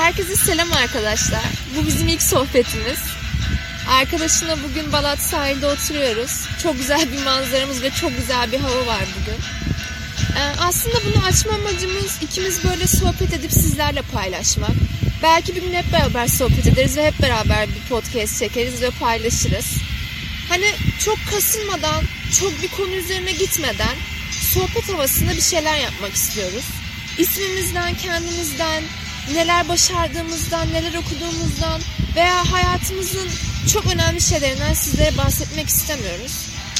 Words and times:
Herkese 0.00 0.36
selam 0.36 0.72
arkadaşlar. 0.72 1.44
Bu 1.76 1.86
bizim 1.86 2.08
ilk 2.08 2.22
sohbetimiz. 2.22 2.98
Arkadaşımla 3.90 4.56
bugün 4.62 4.92
Balat 4.92 5.18
sahilde 5.18 5.66
oturuyoruz. 5.66 6.48
Çok 6.62 6.78
güzel 6.78 7.12
bir 7.12 7.22
manzaramız 7.22 7.82
ve 7.82 7.90
çok 7.90 8.16
güzel 8.16 8.52
bir 8.52 8.60
hava 8.60 8.86
var 8.86 9.04
bugün. 9.20 9.38
Ee, 10.38 10.60
aslında 10.60 10.96
bunu 11.04 11.24
açma 11.24 11.52
amacımız 11.52 12.18
ikimiz 12.22 12.64
böyle 12.64 12.86
sohbet 12.86 13.34
edip 13.34 13.52
sizlerle 13.52 14.02
paylaşmak. 14.02 14.70
Belki 15.22 15.56
bir 15.56 15.62
gün 15.62 15.74
hep 15.74 15.92
beraber 15.92 16.26
sohbet 16.26 16.66
ederiz 16.66 16.96
ve 16.96 17.06
hep 17.06 17.22
beraber 17.22 17.68
bir 17.68 17.88
podcast 17.88 18.38
çekeriz 18.38 18.82
ve 18.82 18.90
paylaşırız. 18.90 19.66
Hani 20.48 20.74
çok 21.04 21.18
kasılmadan, 21.30 22.04
çok 22.40 22.62
bir 22.62 22.68
konu 22.68 22.94
üzerine 22.94 23.32
gitmeden 23.32 23.96
sohbet 24.54 24.88
havasında 24.88 25.30
bir 25.30 25.42
şeyler 25.42 25.76
yapmak 25.78 26.14
istiyoruz. 26.14 26.64
İsmimizden, 27.18 27.94
kendimizden, 27.94 28.82
neler 29.32 29.68
başardığımızdan, 29.68 30.72
neler 30.72 30.94
okuduğumuzdan 30.94 31.80
veya 32.16 32.52
hayatımızın 32.52 33.28
çok 33.72 33.86
önemli 33.86 34.20
şeylerinden 34.20 34.74
sizlere 34.74 35.18
bahsetmek 35.18 35.68
istemiyoruz. 35.68 36.32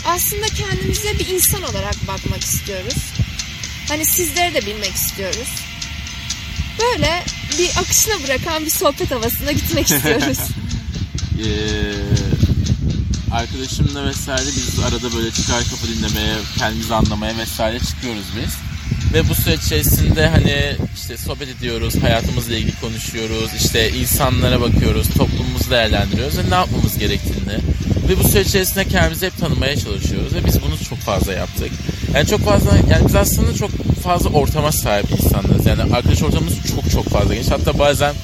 Aslında 0.07 0.47
kendimize 0.47 1.19
bir 1.19 1.29
insan 1.29 1.63
olarak 1.63 2.09
bakmak 2.09 2.43
istiyoruz. 2.43 2.97
Hani 3.89 4.05
sizleri 4.05 4.55
de 4.55 4.67
bilmek 4.67 4.95
istiyoruz. 4.95 5.49
Böyle 6.81 7.25
bir 7.59 7.71
akışına 7.79 8.23
bırakan 8.25 8.65
bir 8.65 8.71
sohbet 8.71 9.11
havasına 9.11 9.53
gitmek 9.53 9.91
istiyoruz. 9.91 10.39
Ee, 11.37 11.93
arkadaşımla 13.33 14.07
vesaire 14.07 14.47
biz 14.57 14.79
arada 14.79 15.13
böyle 15.17 15.31
çıkar 15.31 15.65
kapı 15.65 15.89
dinlemeye, 15.89 16.37
kendimizi 16.59 16.95
anlamaya 16.95 17.37
vesaire 17.37 17.79
çıkıyoruz 17.79 18.25
biz. 18.37 18.55
Ve 19.17 19.29
bu 19.29 19.35
süreç 19.35 19.61
içerisinde 19.63 20.27
hani 20.27 20.77
işte 20.97 21.17
sohbet 21.17 21.49
ediyoruz, 21.49 21.95
hayatımızla 22.03 22.55
ilgili 22.57 22.81
konuşuyoruz, 22.81 23.51
işte 23.61 23.91
insanlara 23.91 24.61
bakıyoruz, 24.61 25.09
toplumumuzu 25.09 25.71
değerlendiriyoruz 25.71 26.39
ve 26.39 26.51
ne 26.51 26.55
yapmamız 26.55 26.99
gerektiğini. 26.99 27.59
Ve 28.09 28.19
bu 28.19 28.29
süreç 28.29 28.49
içerisinde 28.49 28.85
kendimizi 28.85 29.27
hep 29.27 29.39
tanımaya 29.39 29.77
çalışıyoruz 29.77 30.35
ve 30.35 30.45
biz 30.45 30.63
bunu 30.63 30.79
çok 30.89 30.99
fazla 30.99 31.33
yaptık. 31.33 31.71
Yani 32.15 32.27
çok 32.27 32.41
fazla, 32.41 32.71
yani 32.91 33.09
biz 33.09 33.15
aslında 33.15 33.55
çok 33.55 33.71
fazla 34.03 34.31
ortama 34.31 34.73
sahip 34.73 35.07
insanlarız. 35.11 35.67
Yani 35.67 35.83
arkadaş 35.83 36.23
ortamımız 36.23 36.55
çok 36.75 36.91
çok 36.91 37.09
fazla 37.09 37.35
geniş. 37.35 37.51
Hatta 37.51 37.79
bazen 37.79 38.15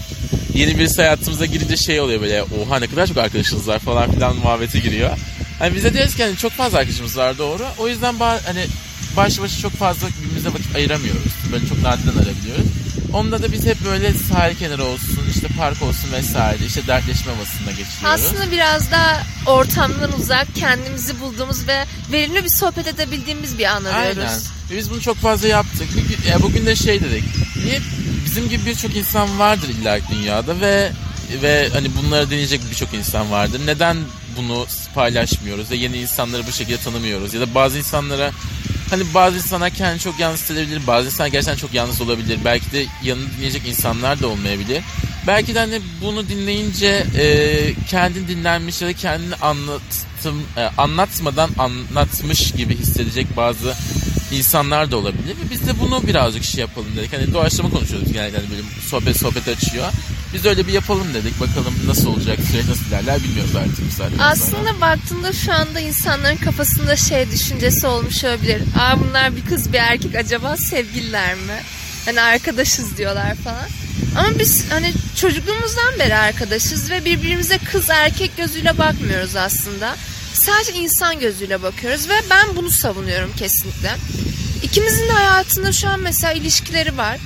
yeni 0.55 0.79
birisi 0.79 0.97
hayatımıza 0.97 1.47
girince 1.47 1.77
şey 1.77 2.01
oluyor 2.01 2.21
böyle 2.21 2.43
oha 2.43 2.79
ne 2.79 2.87
kadar 2.87 3.07
çok 3.07 3.19
arkadaşınız 3.19 3.69
var 3.69 3.79
falan 3.79 4.13
filan 4.13 4.37
muhabbeti 4.37 4.83
giriyor. 4.83 5.11
Hani 5.59 5.75
bize 5.75 5.95
diyoruz 5.95 6.15
ki 6.17 6.23
hani 6.23 6.37
çok 6.37 6.53
fazla 6.53 6.79
arkadaşımız 6.79 7.17
var 7.17 7.39
doğru. 7.39 7.65
O 7.79 7.89
yüzden 7.89 8.15
hani 8.21 8.67
baş 9.17 9.41
başa 9.41 9.59
çok 9.59 9.73
fazla 9.73 10.09
birbirimize 10.09 10.49
vakit 10.49 10.77
ayıramıyoruz. 10.77 11.33
Böyle 11.53 11.67
çok 11.67 11.83
nadiren 11.83 12.13
arabiliyoruz. 12.13 12.67
Onda 13.13 13.43
da 13.43 13.53
biz 13.53 13.67
hep 13.67 13.85
böyle 13.85 14.15
sahil 14.15 14.57
kenarı 14.57 14.85
olsun, 14.85 15.21
işte 15.31 15.49
park 15.59 15.83
olsun 15.83 16.13
vesaire, 16.13 16.67
işte 16.67 16.87
dertleşme 16.87 17.33
havasında 17.33 17.71
geçiriyoruz. 17.71 18.25
Aslında 18.25 18.51
biraz 18.51 18.91
da 18.91 19.23
ortamdan 19.47 20.13
uzak 20.21 20.55
kendimizi 20.55 21.21
bulduğumuz 21.21 21.69
ve 21.69 21.85
verimli 22.13 22.45
bir 22.45 22.49
sohbet 22.49 22.87
edebildiğimiz 22.87 23.59
bir 23.59 23.65
an 23.65 23.85
arıyoruz. 23.85 24.19
Aynen. 24.19 24.41
Ve 24.71 24.77
biz 24.77 24.91
bunu 24.91 25.01
çok 25.01 25.17
fazla 25.17 25.49
yaptık. 25.49 25.89
Ya 26.29 26.43
bugün 26.43 26.67
de 26.67 26.77
şey 26.77 27.01
dedik. 27.01 27.25
Niye 27.65 27.81
bizim 28.25 28.49
gibi 28.49 28.67
birçok 28.67 28.97
insan 28.97 29.39
vardır 29.39 29.69
illa 29.69 29.99
dünyada 30.11 30.61
ve 30.61 30.93
ve 31.43 31.69
hani 31.73 31.89
bunları 31.97 32.31
deneyecek 32.31 32.61
birçok 32.71 32.95
insan 32.95 33.31
vardır. 33.31 33.61
Neden 33.67 33.97
bunu 34.37 34.67
paylaşmıyoruz 34.95 35.71
ve 35.71 35.77
yeni 35.77 35.97
insanları 35.97 36.47
bu 36.47 36.53
şekilde 36.53 36.77
tanımıyoruz? 36.77 37.35
Ya 37.35 37.41
da 37.41 37.55
bazı 37.55 37.79
insanlara 37.79 38.31
hani 38.93 39.15
bazı 39.15 39.37
insanlar 39.37 39.71
kendini 39.71 40.01
çok 40.01 40.19
yalnız 40.19 40.41
hissedebilir. 40.41 40.87
Bazı 40.87 41.07
insanlar 41.07 41.29
gerçekten 41.29 41.57
çok 41.57 41.75
yalnız 41.75 42.01
olabilir. 42.01 42.39
Belki 42.45 42.73
de 42.73 42.87
yanını 43.03 43.31
dinleyecek 43.37 43.69
insanlar 43.69 44.21
da 44.21 44.29
olmayabilir. 44.29 44.83
Belki 45.27 45.55
de 45.55 45.59
hani 45.59 45.81
bunu 46.01 46.29
dinleyince 46.29 47.07
e, 47.17 47.75
kendini 47.89 48.29
dinlenmiş 48.29 48.83
ya 48.83 48.89
da 48.89 48.93
kendini 48.93 49.35
anlattım, 49.35 50.43
e, 50.57 50.61
anlatmadan 50.79 51.51
anlatmış 51.59 52.53
gibi 52.53 52.79
hissedecek 52.79 53.37
bazı 53.37 53.75
insanlar 54.33 54.91
da 54.91 54.97
olabilir. 54.97 55.37
Biz 55.51 55.67
de 55.67 55.81
bunu 55.81 56.07
birazcık 56.07 56.45
şey 56.45 56.61
yapalım 56.61 56.89
dedik. 56.97 57.13
Hani 57.13 57.35
doğaçlama 57.35 57.71
konuşuyoruz 57.71 58.13
genelde 58.13 58.37
hani 58.37 58.51
böyle 58.51 58.63
sohbet 58.89 59.17
sohbet 59.17 59.49
açıyor. 59.49 59.87
Biz 60.35 60.45
öyle 60.47 60.67
bir 60.67 60.73
yapalım 60.73 61.15
dedik. 61.15 61.41
Bakalım 61.41 61.75
nasıl 61.87 62.07
olacak, 62.09 62.39
süreç 62.51 62.67
nasıl 62.69 62.85
ilerler 62.89 63.23
bilmiyoruz 63.23 63.57
artık 63.57 63.93
saatten 63.93 64.17
sonra. 64.17 64.27
Aslında 64.29 64.81
baktığında 64.81 65.33
şu 65.33 65.53
anda 65.53 65.81
insanların 65.81 66.37
kafasında 66.37 66.97
şey 66.97 67.31
düşüncesi 67.31 67.87
olmuş 67.87 68.25
olabilir. 68.25 68.63
Aa 68.81 69.01
bunlar 69.01 69.37
bir 69.37 69.45
kız 69.45 69.73
bir 69.73 69.79
erkek 69.79 70.15
acaba 70.15 70.57
sevgililer 70.57 71.35
mi? 71.35 71.63
Hani 72.05 72.21
arkadaşız 72.21 72.97
diyorlar 72.97 73.35
falan. 73.35 73.69
Ama 74.17 74.39
biz 74.39 74.71
hani 74.71 74.93
çocukluğumuzdan 75.17 75.99
beri 75.99 76.17
arkadaşız 76.17 76.91
ve 76.91 77.05
birbirimize 77.05 77.59
kız 77.59 77.91
erkek 77.91 78.37
gözüyle 78.37 78.79
bakmıyoruz 78.79 79.37
aslında. 79.37 79.97
Sadece 80.35 80.73
insan 80.73 81.21
gözüyle 81.21 81.63
bakıyoruz 81.63 82.09
ve 82.09 82.15
ben 82.31 82.57
bunu 82.57 82.71
savunuyorum 82.71 83.33
kesinlikle. 83.37 83.91
İkimizin 84.63 85.09
de 85.09 85.13
hayatında 85.13 85.73
şu 85.73 85.89
an 85.89 86.01
mesela 86.01 86.33
ilişkileri 86.33 86.97
var. 86.97 87.19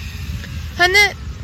Hani 0.78 0.99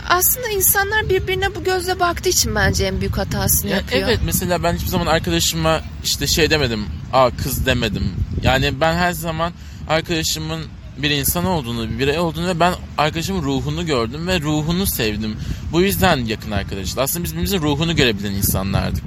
aslında 0.09 0.49
insanlar 0.49 1.09
birbirine 1.09 1.55
bu 1.55 1.65
gözle 1.65 2.01
baktığı 2.01 2.29
için 2.29 2.55
bence 2.55 2.85
en 2.85 3.01
büyük 3.01 3.19
hatasını 3.19 3.71
Ya 3.71 3.77
yapıyor. 3.77 4.03
evet 4.09 4.21
mesela 4.25 4.63
ben 4.63 4.75
hiçbir 4.75 4.89
zaman 4.89 5.07
arkadaşıma 5.07 5.81
işte 6.05 6.27
şey 6.27 6.51
demedim. 6.51 6.87
Aa 7.13 7.31
kız 7.31 7.67
demedim. 7.67 8.13
Yani 8.43 8.81
ben 8.81 8.95
her 8.95 9.13
zaman 9.13 9.53
arkadaşımın 9.89 10.61
bir 10.99 11.11
insan 11.11 11.45
olduğunu, 11.45 11.91
bir 11.91 11.99
birey 11.99 12.19
olduğunu 12.19 12.47
ve 12.47 12.61
ben 12.61 12.75
arkadaşımın 12.99 13.43
ruhunu 13.43 13.87
gördüm 13.87 14.27
ve 14.27 14.41
ruhunu 14.41 14.87
sevdim. 14.87 15.37
Bu 15.73 15.81
yüzden 15.81 16.17
yakın 16.25 16.51
arkadaşız. 16.51 16.99
Aslında 16.99 17.25
biz 17.25 17.31
birbirimizin 17.33 17.63
ruhunu 17.63 17.97
görebilen 17.97 18.33
insanlardık. 18.33 19.05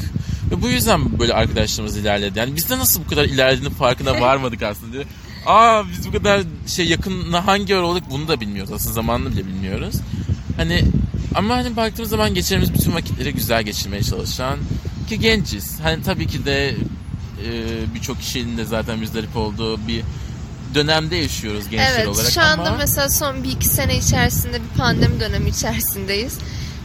Ve 0.52 0.62
bu 0.62 0.68
yüzden 0.70 1.20
böyle 1.20 1.34
arkadaşlığımız 1.34 1.98
ilerledi. 1.98 2.40
Yani 2.40 2.56
biz 2.56 2.70
de 2.70 2.78
nasıl 2.78 3.04
bu 3.06 3.08
kadar 3.10 3.26
ilerlediğinin 3.26 3.76
farkına 3.76 4.22
varmadık 4.22 4.64
aslında 4.64 4.94
diye. 4.94 5.04
Aa 5.46 5.84
biz 5.90 6.08
bu 6.08 6.12
kadar 6.12 6.42
şey 6.68 6.88
yakınla 6.88 7.48
hangi 7.48 7.76
ara 7.76 7.86
olduk 7.86 8.04
bunu 8.12 8.28
da 8.28 8.40
bilmiyoruz. 8.42 8.74
Aslında 8.74 8.94
zamanını 8.94 9.32
bile 9.32 9.48
bilmiyoruz. 9.48 9.96
Hani 10.58 10.86
ama 11.36 11.56
hani 11.56 11.76
baktığımız 11.76 12.10
zaman 12.10 12.34
geçirdiğimiz 12.34 12.74
bütün 12.74 12.94
vakitleri 12.94 13.34
güzel 13.34 13.64
geçirmeye 13.64 14.04
çalışan 14.04 14.60
ki 15.10 15.20
genciz. 15.20 15.80
Hani 15.84 16.04
tabii 16.04 16.28
ki 16.28 16.46
de 16.46 16.70
e, 16.70 17.50
birçok 17.96 18.20
kişinin 18.20 18.58
de 18.58 18.66
zaten 18.66 19.00
müzdarip 19.00 19.38
olduğu 19.38 19.88
bir 19.88 20.04
dönemde 20.76 21.16
yaşıyoruz 21.16 21.70
gençler 21.70 21.96
Evet 21.96 22.08
olarak 22.08 22.32
şu 22.32 22.42
anda 22.42 22.64
ama 22.64 22.78
mesela 22.78 23.10
son 23.10 23.44
bir 23.44 23.52
iki 23.52 23.68
sene 23.68 23.98
içerisinde 23.98 24.62
bir 24.62 24.78
pandemi 24.78 25.20
dönemi 25.20 25.50
içerisindeyiz. 25.50 26.38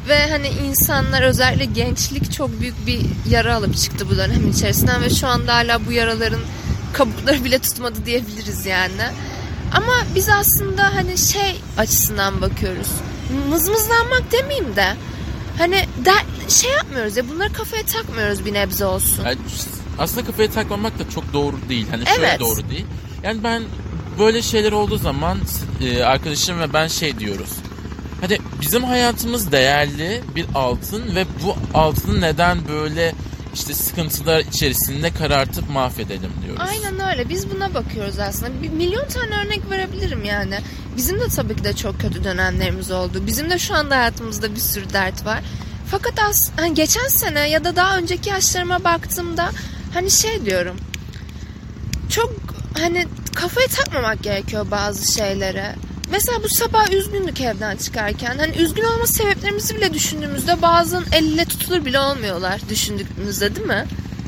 Ve 0.09 0.31
hani 0.31 0.49
insanlar 0.49 1.23
özellikle 1.23 1.65
gençlik 1.65 2.33
çok 2.33 2.61
büyük 2.61 2.87
bir 2.87 3.01
yara 3.31 3.55
alıp 3.55 3.77
çıktı 3.77 4.09
bu 4.11 4.17
dönem 4.17 4.51
içerisinden 4.51 5.03
ve 5.03 5.11
şu 5.11 5.29
anda 5.29 5.55
hala 5.55 5.87
bu 5.87 5.93
yaraların 5.93 6.41
kabukları 6.93 7.45
bile 7.45 7.59
tutmadı 7.59 8.07
diyebiliriz 8.07 8.67
yani. 8.67 9.03
Ama 9.73 9.93
biz 10.15 10.29
aslında 10.29 10.95
hani 10.95 11.19
şey 11.19 11.61
açısından 11.79 12.41
bakıyoruz. 12.41 12.89
Mızmızlanmak 13.49 14.33
demeyeyim 14.33 14.77
de 14.77 14.87
hani 15.59 15.85
der, 16.05 16.25
şey 16.49 16.71
yapmıyoruz 16.71 17.17
ya 17.17 17.29
bunları 17.29 17.53
kafaya 17.53 17.83
takmıyoruz 17.87 18.45
bir 18.45 18.55
nebze 18.55 18.85
olsun. 18.85 19.25
yani 19.25 19.39
aslında 19.99 20.27
kafaya 20.27 20.51
takmamak 20.51 20.99
da 20.99 21.11
çok 21.11 21.33
doğru 21.33 21.57
değil. 21.69 21.87
Hani 21.91 22.07
şöyle 22.07 22.27
Evet. 22.27 22.41
doğru 22.41 22.71
değil. 22.71 22.87
Yani 23.23 23.45
ben 23.45 23.63
böyle 24.19 24.43
şeyler 24.43 24.73
olduğu 24.73 24.99
zaman 24.99 25.39
e, 25.83 26.03
arkadaşım 26.03 26.61
ve 26.61 26.73
ben 26.73 26.87
şey 26.87 27.19
diyoruz. 27.19 27.51
Hadi 28.21 28.39
bizim 28.61 28.85
hayatımız 28.85 29.53
değerli 29.53 30.23
bir 30.37 30.47
altın 30.55 31.15
ve 31.17 31.25
bu 31.45 31.79
altını 31.79 32.21
neden 32.21 32.69
böyle 32.69 33.15
işte 33.55 33.75
sıkıntılar 33.75 34.41
içerisinde 34.41 35.11
karartıp 35.11 35.71
mahvedelim 35.71 36.33
diyoruz. 36.45 36.63
Aynen 36.71 37.11
öyle. 37.11 37.29
Biz 37.29 37.51
buna 37.51 37.75
bakıyoruz 37.75 38.19
aslında. 38.19 38.63
Bir 38.63 38.69
milyon 38.69 39.09
tane 39.09 39.47
örnek 39.47 39.71
verebilirim 39.71 40.25
yani. 40.25 40.59
Bizim 40.97 41.21
de 41.21 41.29
tabii 41.29 41.57
ki 41.57 41.65
de 41.65 41.77
çok 41.77 42.01
kötü 42.01 42.25
dönemlerimiz 42.25 42.91
oldu. 42.91 43.23
Bizim 43.27 43.51
de 43.51 43.59
şu 43.59 43.75
anda 43.75 43.97
hayatımızda 43.97 44.55
bir 44.55 44.61
sürü 44.61 44.93
dert 44.93 45.27
var. 45.27 45.41
Fakat 45.91 46.19
as 46.19 46.51
hani 46.57 46.75
geçen 46.75 47.09
sene 47.09 47.49
ya 47.49 47.65
da 47.65 47.77
daha 47.77 47.97
önceki 47.99 48.31
yaşlarıma 48.31 48.85
baktığımda 48.85 49.51
hani 49.95 50.11
şey 50.11 50.45
diyorum. 50.45 50.77
Çok 52.11 52.33
hani 52.81 53.07
kafaya 53.35 53.67
takmamak 53.67 54.23
gerekiyor 54.23 54.67
bazı 54.71 55.13
şeylere. 55.15 55.75
Mesela 56.13 56.43
bu 56.43 56.49
sabah 56.49 56.93
üzgündük 56.93 57.41
evden 57.41 57.77
çıkarken. 57.77 58.39
Hani 58.39 58.57
üzgün 58.57 58.83
olma 58.85 59.07
sebeplerimizi 59.07 59.77
bile 59.77 59.95
düşündüğümüzde 59.95 60.63
bazen 60.63 61.03
elle 61.13 61.45
tutulur 61.45 61.85
bile 61.85 62.01
olmuyorlar 62.01 62.61
düşündüğümüzde 62.69 63.57
değil 63.57 63.67
mi? 63.67 63.85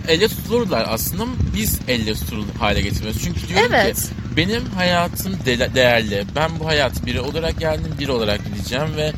elle 0.09 0.29
tutulurlar 0.29 0.87
aslında 0.89 1.25
biz 1.57 1.79
elle 1.89 2.15
tutulur 2.15 2.47
hale 2.59 2.81
getiriyoruz. 2.83 3.23
Çünkü 3.25 3.49
diyorum 3.49 3.67
Evet. 3.75 3.97
ki 3.97 4.09
benim 4.37 4.65
hayatım 4.67 5.33
de- 5.47 5.75
değerli. 5.75 6.25
Ben 6.37 6.51
bu 6.61 6.67
hayat 6.67 7.07
biri 7.07 7.21
olarak 7.21 7.61
geldim, 7.61 7.95
biri 7.99 8.13
olarak 8.13 8.41
gideceğim 8.47 8.97
ve 8.97 9.13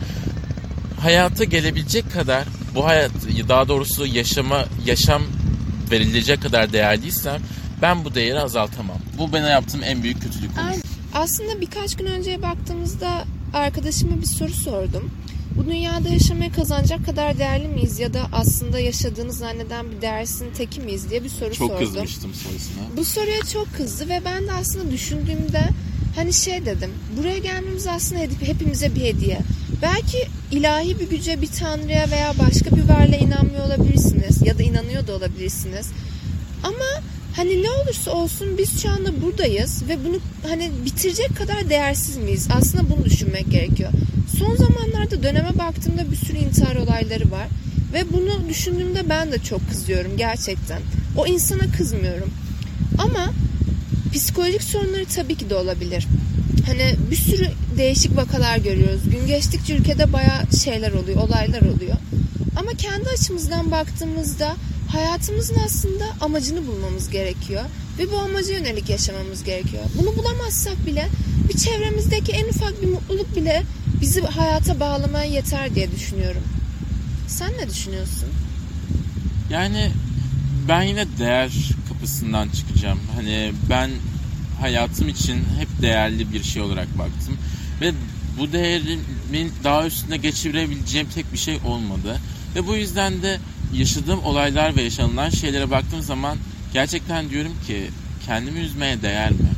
hayata 1.01 1.45
gelebilecek 1.45 2.13
kadar 2.13 2.45
bu 2.75 2.87
hayat 2.87 3.11
daha 3.49 3.69
doğrusu 3.69 4.07
yaşama 4.07 4.65
yaşam 4.87 5.23
verilecek 5.91 6.43
kadar 6.43 6.73
değerliysem 6.73 7.41
ben 7.83 8.05
bu 8.05 8.15
değeri 8.15 8.41
azaltamam. 8.41 8.99
Bu 9.19 9.33
bana 9.33 9.49
yaptığım 9.49 9.83
en 9.83 10.03
büyük 10.03 10.23
kötülük 10.23 10.51
olur. 10.59 10.67
Aynen. 10.69 10.83
Aslında 11.15 11.61
birkaç 11.61 11.97
gün 11.97 12.07
önceye 12.07 12.43
baktığımızda 12.43 13.25
arkadaşıma 13.55 14.21
bir 14.21 14.27
soru 14.27 14.53
sordum. 14.53 15.11
bu 15.57 15.67
dünyada 15.67 16.09
yaşamaya 16.09 16.53
kazanacak 16.53 17.07
kadar 17.07 17.39
değerli 17.39 17.69
miyiz 17.69 17.99
ya 17.99 18.15
da 18.15 18.21
aslında 18.33 18.79
yaşadığını 18.81 19.33
zanneden 19.33 19.93
bir 19.93 20.01
değersin 20.01 20.47
teki 20.57 20.81
miyiz 20.81 21.11
diye 21.11 21.25
bir 21.25 21.29
soru 21.29 21.55
Çok 21.55 21.69
sordum. 21.71 21.85
kızmıştım 21.87 22.35
sorusuna. 22.35 22.83
Bu 22.97 23.05
soruya 23.05 23.41
çok 23.53 23.75
kızdı 23.75 24.09
ve 24.09 24.21
ben 24.25 24.47
de 24.47 24.53
aslında 24.53 24.91
düşündüğümde 24.91 25.69
hani 26.17 26.33
şey 26.33 26.67
dedim. 26.67 26.91
Buraya 27.19 27.39
gelmemiz 27.39 27.87
aslında 27.87 28.21
hep- 28.21 28.43
hepimize 28.49 28.95
bir 28.95 29.01
hediye. 29.01 29.39
Belki 29.83 30.19
ilahi 30.51 31.01
bir 31.01 31.11
güce, 31.11 31.43
bir 31.43 31.47
tanrıya 31.47 32.11
veya 32.11 32.33
başka 32.39 32.77
bir 32.77 32.89
varlığa 32.89 33.17
inanmıyor 33.19 33.67
olabilirsiniz 33.67 34.43
ya 34.47 34.59
da 34.59 34.63
inanıyor 34.63 35.07
da 35.07 35.15
olabilirsiniz. 35.17 35.87
Ama 36.63 36.94
hani 37.37 37.63
ne 37.63 37.71
olursa 37.71 38.11
olsun 38.11 38.59
biz 38.59 38.83
şu 38.83 38.91
anda 38.91 39.23
buradayız 39.23 39.83
ve 39.89 40.05
bunu 40.05 40.19
hani 40.49 40.71
bitirecek 40.85 41.37
kadar 41.37 41.69
değersiz 41.69 42.17
miyiz? 42.17 42.49
Aslında 42.53 42.91
bunu 42.91 43.05
düşünmek 43.05 43.51
gerekiyor. 43.51 43.91
Son 44.39 44.57
zamanlarda 44.57 45.23
döneme 45.23 45.59
baktığımda 45.59 46.11
bir 46.11 46.17
sürü 46.17 46.39
intihar 46.39 46.77
olayları 46.77 47.31
var 47.31 47.47
ve 47.93 48.13
bunu 48.13 48.49
düşündüğümde 48.49 49.09
ben 49.09 49.33
de 49.33 49.39
çok 49.39 49.69
kızıyorum 49.69 50.17
gerçekten. 50.17 50.81
O 51.17 51.27
insana 51.27 51.73
kızmıyorum. 51.77 52.31
Ama 52.99 53.33
psikolojik 54.13 54.63
sorunları 54.63 55.05
tabii 55.05 55.35
ki 55.35 55.51
de 55.51 55.55
olabilir. 55.55 56.07
Hani 56.67 56.95
bir 57.11 57.17
sürü 57.17 57.51
değişik 57.79 58.17
vakalar 58.17 58.57
görüyoruz. 58.57 59.11
Gün 59.11 59.27
geçtikçe 59.27 59.77
ülkede 59.77 60.13
bayağı 60.13 60.43
şeyler 60.65 60.93
oluyor, 60.93 61.17
olaylar 61.21 61.61
oluyor. 61.61 61.97
Ama 62.57 62.71
kendi 62.73 63.09
açımızdan 63.09 63.71
baktığımızda 63.71 64.57
hayatımızın 64.95 65.57
aslında 65.67 66.05
amacını 66.21 66.67
bulmamız 66.67 67.11
gerekiyor. 67.11 67.63
Ve 67.99 68.13
bu 68.13 68.19
amaca 68.19 68.53
yönelik 68.53 68.91
yaşamamız 68.91 69.45
gerekiyor. 69.45 69.85
Bunu 69.99 70.17
bulamazsak 70.17 70.87
bile 70.87 71.09
bir 71.49 71.59
çevremizdeki 71.59 72.33
en 72.33 72.49
ufak 72.49 72.83
bir 72.83 72.87
mutluluk 72.87 73.37
bile 73.37 73.63
bizi 74.01 74.21
hayata 74.21 74.81
bağlamaya 74.81 75.25
yeter 75.25 75.75
diye 75.75 75.93
düşünüyorum. 75.93 76.43
Sen 77.29 77.53
ne 77.59 77.71
düşünüyorsun? 77.71 78.29
Yani 79.51 79.91
ben 80.69 80.83
yine 80.83 81.07
değer 81.19 81.53
kapısından 81.89 82.49
çıkacağım. 82.49 82.99
Hani 83.15 83.53
ben 83.71 83.91
hayatım 84.61 85.09
için 85.09 85.37
hep 85.59 85.83
değerli 85.83 86.33
bir 86.33 86.43
şey 86.43 86.63
olarak 86.63 86.99
baktım. 86.99 87.39
Ve 87.81 87.93
bu 88.39 88.53
değerimin 88.53 89.53
daha 89.65 89.87
üstüne 89.87 90.17
geçirebileceğim 90.17 91.09
tek 91.15 91.33
bir 91.33 91.39
şey 91.39 91.59
olmadı. 91.67 92.21
Ve 92.55 92.67
bu 92.67 92.75
yüzden 92.77 93.23
de 93.23 93.39
yaşadığım 93.75 94.25
olaylar 94.25 94.77
ve 94.77 94.83
yaşanılan 94.83 95.31
şeylere 95.31 95.71
baktığım 95.71 96.03
zaman 96.03 96.39
gerçekten 96.73 97.31
diyorum 97.31 97.53
ki 97.67 97.91
kendimi 98.27 98.59
üzmeye 98.61 99.03
değer 99.03 99.31
mi? 99.31 99.49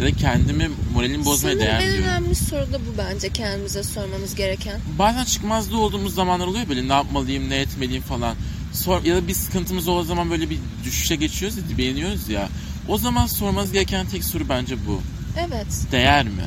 Ya 0.00 0.06
da 0.06 0.12
kendimi 0.16 0.70
moralimi 0.94 1.24
bozmaya 1.24 1.52
Sanırım 1.54 1.60
değer 1.60 1.78
mi 1.78 1.84
en 1.84 1.92
diyorum. 1.92 2.08
önemli 2.10 2.34
soru 2.34 2.72
da 2.72 2.78
bu 2.78 2.98
bence 2.98 3.28
kendimize 3.28 3.82
sormamız 3.82 4.34
gereken. 4.34 4.80
bazen 4.98 5.24
çıkmazda 5.24 5.76
olduğumuz 5.76 6.14
zamanlar 6.14 6.46
oluyor 6.46 6.68
böyle 6.68 6.88
ne 6.88 6.92
yapmalıyım 6.92 7.50
ne 7.50 7.56
etmeliyim 7.56 8.02
falan. 8.02 8.36
Sor, 8.72 9.04
ya 9.04 9.16
da 9.16 9.28
bir 9.28 9.34
sıkıntımız 9.34 9.88
olduğu 9.88 10.04
zaman 10.04 10.30
böyle 10.30 10.50
bir 10.50 10.58
düşüşe 10.84 11.16
geçiyoruz 11.16 11.58
ya 11.70 11.78
beğeniyoruz 11.78 12.28
ya. 12.28 12.48
O 12.88 12.98
zaman 12.98 13.26
sormanız 13.26 13.72
gereken 13.72 14.06
tek 14.06 14.24
soru 14.24 14.48
bence 14.48 14.76
bu. 14.86 15.00
Evet. 15.38 15.66
Değer 15.92 16.24
mi? 16.24 16.44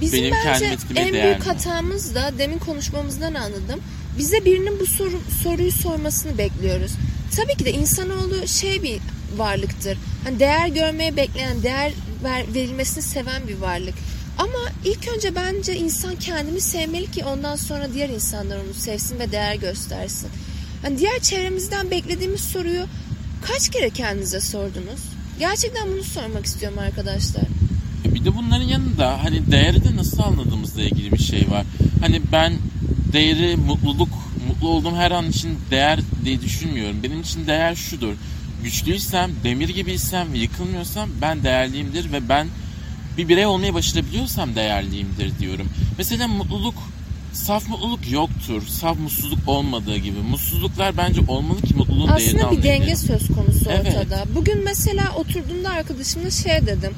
Bizim 0.00 0.18
Benim 0.22 0.30
kendimi 0.34 0.52
bence 0.54 0.66
etkilemeye 0.74 1.06
en 1.08 1.12
değer 1.14 1.24
büyük 1.26 1.38
mi? 1.38 1.44
hatamız 1.52 2.14
da 2.14 2.32
demin 2.38 2.58
konuşmamızdan 2.58 3.34
anladım. 3.34 3.80
Bize 4.18 4.44
birinin 4.44 4.80
bu 4.80 4.86
soru, 4.86 5.20
soruyu 5.42 5.72
sormasını 5.72 6.38
bekliyoruz. 6.38 6.92
Tabii 7.36 7.56
ki 7.56 7.64
de 7.64 7.72
insanoğlu 7.72 8.48
şey 8.48 8.82
bir 8.82 8.98
varlıktır. 9.36 9.98
Hani 10.24 10.38
değer 10.38 10.68
görmeye 10.68 11.16
bekleyen, 11.16 11.62
değer 11.62 11.92
ver, 12.24 12.54
verilmesini 12.54 13.02
seven 13.02 13.48
bir 13.48 13.58
varlık. 13.58 13.94
Ama 14.38 14.72
ilk 14.84 15.08
önce 15.16 15.34
bence 15.34 15.76
insan 15.76 16.16
kendini 16.16 16.60
sevmeli 16.60 17.10
ki 17.10 17.24
ondan 17.24 17.56
sonra 17.56 17.94
diğer 17.94 18.08
insanlar 18.08 18.56
onu 18.56 18.74
sevsin 18.74 19.18
ve 19.18 19.32
değer 19.32 19.54
göstersin. 19.54 20.28
Hani 20.82 20.98
diğer 20.98 21.20
çevremizden 21.20 21.90
beklediğimiz 21.90 22.40
soruyu 22.40 22.84
kaç 23.42 23.68
kere 23.68 23.90
kendinize 23.90 24.40
sordunuz? 24.40 25.00
Gerçekten 25.38 25.92
bunu 25.92 26.02
sormak 26.02 26.46
istiyorum 26.46 26.78
arkadaşlar. 26.78 27.44
Bir 28.04 28.24
de 28.24 28.36
bunların 28.36 28.64
yanında 28.64 29.24
hani 29.24 29.50
değeri 29.50 29.84
de 29.84 29.96
nasıl 29.96 30.22
anladığımızla 30.22 30.82
ilgili 30.82 31.12
bir 31.12 31.22
şey 31.22 31.50
var. 31.50 31.66
Hani 32.00 32.22
ben 32.32 32.52
değeri 33.12 33.56
mutluluk, 33.56 34.08
mutlu 34.48 34.68
olduğum 34.68 34.96
her 34.96 35.10
an 35.10 35.28
için 35.28 35.58
değer 35.70 36.00
diye 36.24 36.40
düşünmüyorum. 36.42 37.02
Benim 37.02 37.20
için 37.20 37.46
değer 37.46 37.74
şudur. 37.74 38.14
Güçlüysem, 38.64 39.30
demir 39.44 39.68
gibiysem 39.68 40.32
ve 40.32 40.38
yıkılmıyorsam 40.38 41.08
ben 41.22 41.44
değerliyimdir 41.44 42.12
ve 42.12 42.28
ben 42.28 42.46
bir 43.18 43.28
birey 43.28 43.46
olmaya 43.46 43.74
başarabiliyorsam 43.74 44.54
değerliyimdir 44.54 45.38
diyorum. 45.38 45.68
Mesela 45.98 46.28
mutluluk 46.28 46.74
saf 47.32 47.68
mutluluk 47.68 48.10
yoktur. 48.10 48.62
Saf 48.66 48.98
mutsuzluk 48.98 49.48
olmadığı 49.48 49.96
gibi. 49.96 50.18
Mutsuzluklar 50.18 50.96
bence 50.96 51.20
olmalı 51.28 51.62
ki 51.62 51.74
mutluluğun 51.74 52.16
değerini 52.16 52.44
Aslında 52.44 52.58
bir 52.58 52.62
denge 52.62 52.96
söz 52.96 53.28
konusu 53.28 53.70
Evet. 53.70 53.96
ortada. 53.96 54.24
Bugün 54.34 54.64
mesela 54.64 55.12
oturduğumda 55.16 55.70
arkadaşımla 55.70 56.30
şey 56.30 56.66
dedim. 56.66 56.94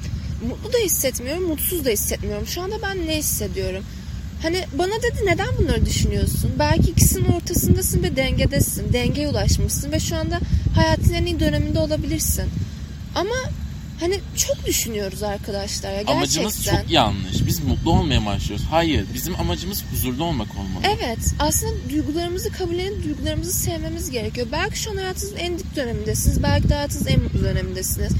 Mutlu 0.48 0.72
da 0.72 0.78
hissetmiyorum, 0.84 1.44
mutsuz 1.44 1.84
da 1.84 1.90
hissetmiyorum. 1.90 2.46
Şu 2.46 2.62
anda 2.62 2.82
ben 2.82 3.06
ne 3.06 3.16
hissediyorum? 3.16 3.84
Hani 4.42 4.64
bana 4.78 4.92
dedi 5.02 5.26
neden 5.26 5.48
bunları 5.58 5.86
düşünüyorsun? 5.86 6.50
Belki 6.58 6.90
ikisinin 6.90 7.24
ortasındasın 7.24 8.02
ve 8.02 8.16
dengedesin. 8.16 8.92
Dengeye 8.92 9.28
ulaşmışsın 9.28 9.92
ve 9.92 10.00
şu 10.00 10.16
anda 10.16 10.40
hayatın 10.74 11.12
en 11.14 11.26
iyi 11.26 11.40
döneminde 11.40 11.78
olabilirsin. 11.78 12.44
Ama 13.14 13.34
hani 14.00 14.20
çok 14.36 14.66
düşünüyoruz 14.66 15.22
arkadaşlar 15.22 15.90
ya 15.90 15.96
gerçekten. 15.96 16.16
Amacımız 16.16 16.64
çok 16.64 16.90
yanlış. 16.90 17.46
Biz 17.46 17.64
mutlu 17.64 17.90
olmaya 17.92 18.26
başlıyoruz. 18.26 18.66
Hayır, 18.70 19.04
bizim 19.14 19.40
amacımız 19.40 19.84
huzurlu 19.92 20.24
olmak 20.24 20.48
olmalı. 20.58 20.82
Evet 20.98 21.18
aslında 21.38 21.72
duygularımızı 21.90 22.52
kabul 22.52 22.78
edip 22.78 23.04
duygularımızı 23.04 23.52
sevmemiz 23.52 24.10
gerekiyor. 24.10 24.46
Belki 24.52 24.78
şu 24.78 24.90
an 24.90 24.96
hayatınızın 24.96 25.36
en 25.36 25.58
dip 25.58 25.76
dönemindesiniz. 25.76 26.42
Belki 26.42 26.68
de 26.68 26.74
hayatınızın 26.74 27.06
en 27.10 27.22
mutlu 27.22 27.44
dönemindesiniz. 27.44 28.12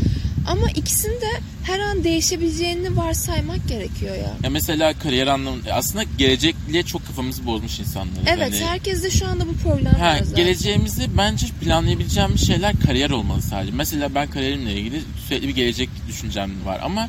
Ama 0.47 0.71
ikisinin 0.71 1.21
de 1.21 1.27
her 1.65 1.79
an 1.81 2.05
değişebileceğini 2.05 2.97
varsaymak 2.97 3.69
gerekiyor 3.69 4.17
ya. 4.17 4.35
Ya 4.43 4.51
mesela 4.51 4.99
kariyer 4.99 5.27
anlamında 5.27 5.73
aslında 5.75 6.03
gelecekliğe 6.19 6.83
çok 6.83 7.07
kafamızı 7.07 7.47
bozmuş 7.47 7.79
insanlarız. 7.81 8.19
Evet 8.27 8.55
Hani- 8.61 8.65
herkes 8.71 9.03
de 9.03 9.11
şu 9.11 9.27
anda 9.29 9.49
bu 9.49 9.53
problem 9.55 9.93
Ha, 9.95 10.07
var 10.07 10.19
zaten. 10.19 10.35
geleceğimizi 10.37 11.17
bence 11.19 11.47
planlayabileceğimiz 11.61 12.47
şeyler 12.47 12.75
kariyer 12.87 13.11
olmalı 13.11 13.43
sadece. 13.43 13.73
Mesela 13.73 14.15
ben 14.15 14.31
kariyerimle 14.31 14.73
ilgili 14.73 15.01
sürekli 15.29 15.49
bir 15.49 15.55
gelecek 15.55 15.89
düşüncem 16.09 16.51
var 16.65 16.81
ama 16.85 17.09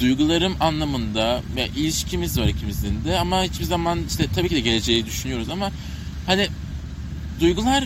duygularım 0.00 0.56
anlamında 0.60 1.42
ve 1.56 1.66
ilişkimiz 1.76 2.38
var 2.38 2.46
ikimizin 2.48 3.04
de 3.04 3.18
ama 3.18 3.42
hiçbir 3.44 3.64
zaman 3.64 4.00
işte 4.08 4.26
tabii 4.34 4.48
ki 4.48 4.54
de 4.54 4.60
geleceği 4.60 5.06
düşünüyoruz 5.06 5.48
ama 5.48 5.70
hani 6.26 6.48
duygular 7.40 7.84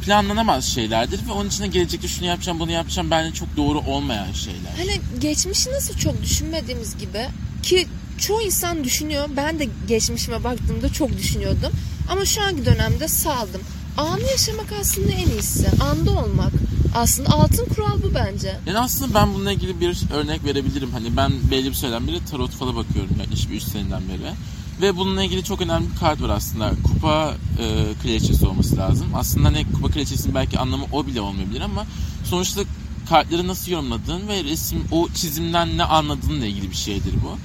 planlanamaz 0.00 0.64
şeylerdir 0.64 1.26
ve 1.28 1.32
onun 1.32 1.48
için 1.48 1.62
de 1.62 1.66
gelecekte 1.66 2.08
şunu 2.08 2.28
yapacağım 2.28 2.60
bunu 2.60 2.70
yapacağım 2.70 3.10
bence 3.10 3.34
çok 3.34 3.56
doğru 3.56 3.78
olmayan 3.78 4.32
şeyler. 4.32 4.70
Hani 4.76 5.00
geçmişi 5.20 5.70
nasıl 5.72 5.94
çok 5.94 6.22
düşünmediğimiz 6.22 6.98
gibi 6.98 7.26
ki 7.62 7.86
çoğu 8.18 8.42
insan 8.42 8.84
düşünüyor. 8.84 9.28
Ben 9.36 9.58
de 9.58 9.68
geçmişime 9.88 10.44
baktığımda 10.44 10.92
çok 10.92 11.18
düşünüyordum. 11.18 11.72
Ama 12.10 12.24
şu 12.24 12.42
anki 12.42 12.66
dönemde 12.66 13.08
saldım. 13.08 13.60
Anı 13.96 14.22
yaşamak 14.22 14.66
aslında 14.80 15.12
en 15.12 15.28
iyisi. 15.28 15.68
Anda 15.80 16.10
olmak. 16.10 16.52
Aslında 16.94 17.30
altın 17.30 17.64
kural 17.64 18.02
bu 18.02 18.14
bence. 18.14 18.56
Yani 18.66 18.78
aslında 18.78 19.14
ben 19.14 19.34
bununla 19.34 19.52
ilgili 19.52 19.80
bir 19.80 19.96
örnek 20.14 20.44
verebilirim. 20.44 20.90
Hani 20.92 21.16
ben 21.16 21.32
belli 21.50 21.68
bir 21.68 21.74
süreden 21.74 22.08
beri 22.08 22.24
tarot 22.24 22.50
falı 22.50 22.76
bakıyorum 22.76 23.16
yaklaşık 23.20 23.50
bir 23.50 23.56
3 23.56 23.62
seneden 23.62 24.02
beri. 24.08 24.32
Ve 24.82 24.96
bununla 24.96 25.24
ilgili 25.24 25.44
çok 25.44 25.60
önemli 25.60 25.90
bir 25.90 25.96
kart 25.96 26.22
var 26.22 26.28
aslında. 26.28 26.72
Kupa 26.84 27.34
e, 27.58 27.94
kraliçesi 28.02 28.46
olması 28.46 28.76
lazım. 28.76 29.06
Aslında 29.14 29.48
hani 29.48 29.72
kupa 29.72 29.90
kraliçesinin 29.90 30.34
belki 30.34 30.58
anlamı 30.58 30.84
o 30.92 31.06
bile 31.06 31.20
olmayabilir 31.20 31.60
ama 31.60 31.86
sonuçta 32.24 32.60
kartları 33.08 33.48
nasıl 33.48 33.72
yorumladığın 33.72 34.28
ve 34.28 34.44
resim 34.44 34.84
o 34.90 35.08
çizimden 35.14 35.78
ne 35.78 35.84
anladığınla 35.84 36.46
ilgili 36.46 36.70
bir 36.70 36.76
şeydir 36.76 37.14
bu. 37.24 37.38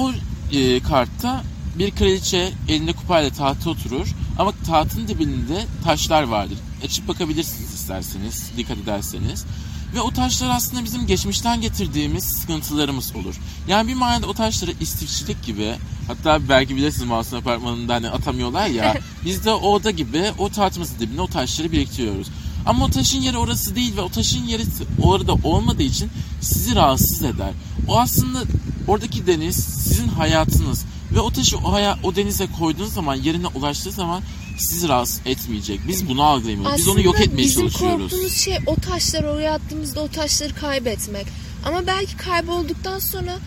O 0.00 0.12
e, 0.52 0.80
kartta 0.80 1.42
bir 1.78 1.90
kraliçe 1.90 2.52
elinde 2.68 2.92
kupayla 2.92 3.30
tahta 3.30 3.70
oturur 3.70 4.14
ama 4.38 4.52
tahtın 4.66 5.08
dibinde 5.08 5.66
taşlar 5.84 6.22
vardır. 6.22 6.58
Açıp 6.84 7.08
bakabilirsiniz 7.08 7.74
isterseniz, 7.74 8.50
dikkat 8.56 8.78
ederseniz. 8.78 9.46
Ve 9.94 10.00
o 10.00 10.10
taşlar 10.10 10.50
aslında 10.50 10.84
bizim 10.84 11.06
geçmişten 11.06 11.60
getirdiğimiz 11.60 12.24
sıkıntılarımız 12.24 13.16
olur. 13.16 13.34
Yani 13.68 13.88
bir 13.88 13.94
manada 13.94 14.26
o 14.26 14.34
taşları 14.34 14.72
istifçilik 14.80 15.46
gibi, 15.46 15.74
hatta 16.06 16.48
belki 16.48 16.76
bilirsiniz 16.76 17.08
Masum 17.08 17.38
Apartmanı'nda 17.38 17.94
hani 17.94 18.10
atamıyorlar 18.10 18.66
ya, 18.66 18.94
biz 19.24 19.44
de 19.44 19.52
o 19.52 19.72
oda 19.72 19.90
gibi 19.90 20.32
o 20.38 20.48
tahtımızın 20.48 20.98
dibine 20.98 21.20
o 21.20 21.26
taşları 21.26 21.72
biriktiriyoruz. 21.72 22.28
Ama 22.66 22.84
o 22.84 22.90
taşın 22.90 23.20
yeri 23.20 23.38
orası 23.38 23.76
değil 23.76 23.96
ve 23.96 24.00
o 24.00 24.08
taşın 24.08 24.44
yeri 24.44 24.62
orada 25.02 25.34
olmadığı 25.34 25.82
için 25.82 26.10
sizi 26.40 26.74
rahatsız 26.74 27.22
eder. 27.22 27.50
O 27.88 27.98
aslında 27.98 28.42
oradaki 28.88 29.26
deniz 29.26 29.56
sizin 29.56 30.08
hayatınız 30.08 30.84
ve 31.12 31.20
o 31.20 31.30
taşı 31.30 31.58
o, 31.58 31.72
haya, 31.72 31.98
o 32.02 32.16
denize 32.16 32.46
koyduğunuz 32.58 32.92
zaman 32.92 33.14
yerine 33.14 33.46
ulaştığı 33.46 33.90
zaman 33.90 34.22
sizi 34.58 34.88
rahatsız 34.88 35.20
etmeyecek. 35.26 35.80
Biz 35.88 36.08
bunu 36.08 36.22
algılayamıyoruz. 36.22 36.78
Biz 36.78 36.88
onu 36.88 37.02
yok 37.02 37.20
etmeye 37.20 37.42
bizim 37.42 37.60
çalışıyoruz. 37.60 38.00
korktuğumuz 38.00 38.32
şey 38.32 38.58
o 38.66 38.74
taşları 38.76 39.30
oraya 39.30 39.52
attığımızda 39.52 40.00
o 40.00 40.08
taşları 40.08 40.54
kaybetmek. 40.54 41.26
Ama 41.64 41.86
belki 41.86 42.16
kaybolduktan 42.16 42.98
sonra 42.98 43.38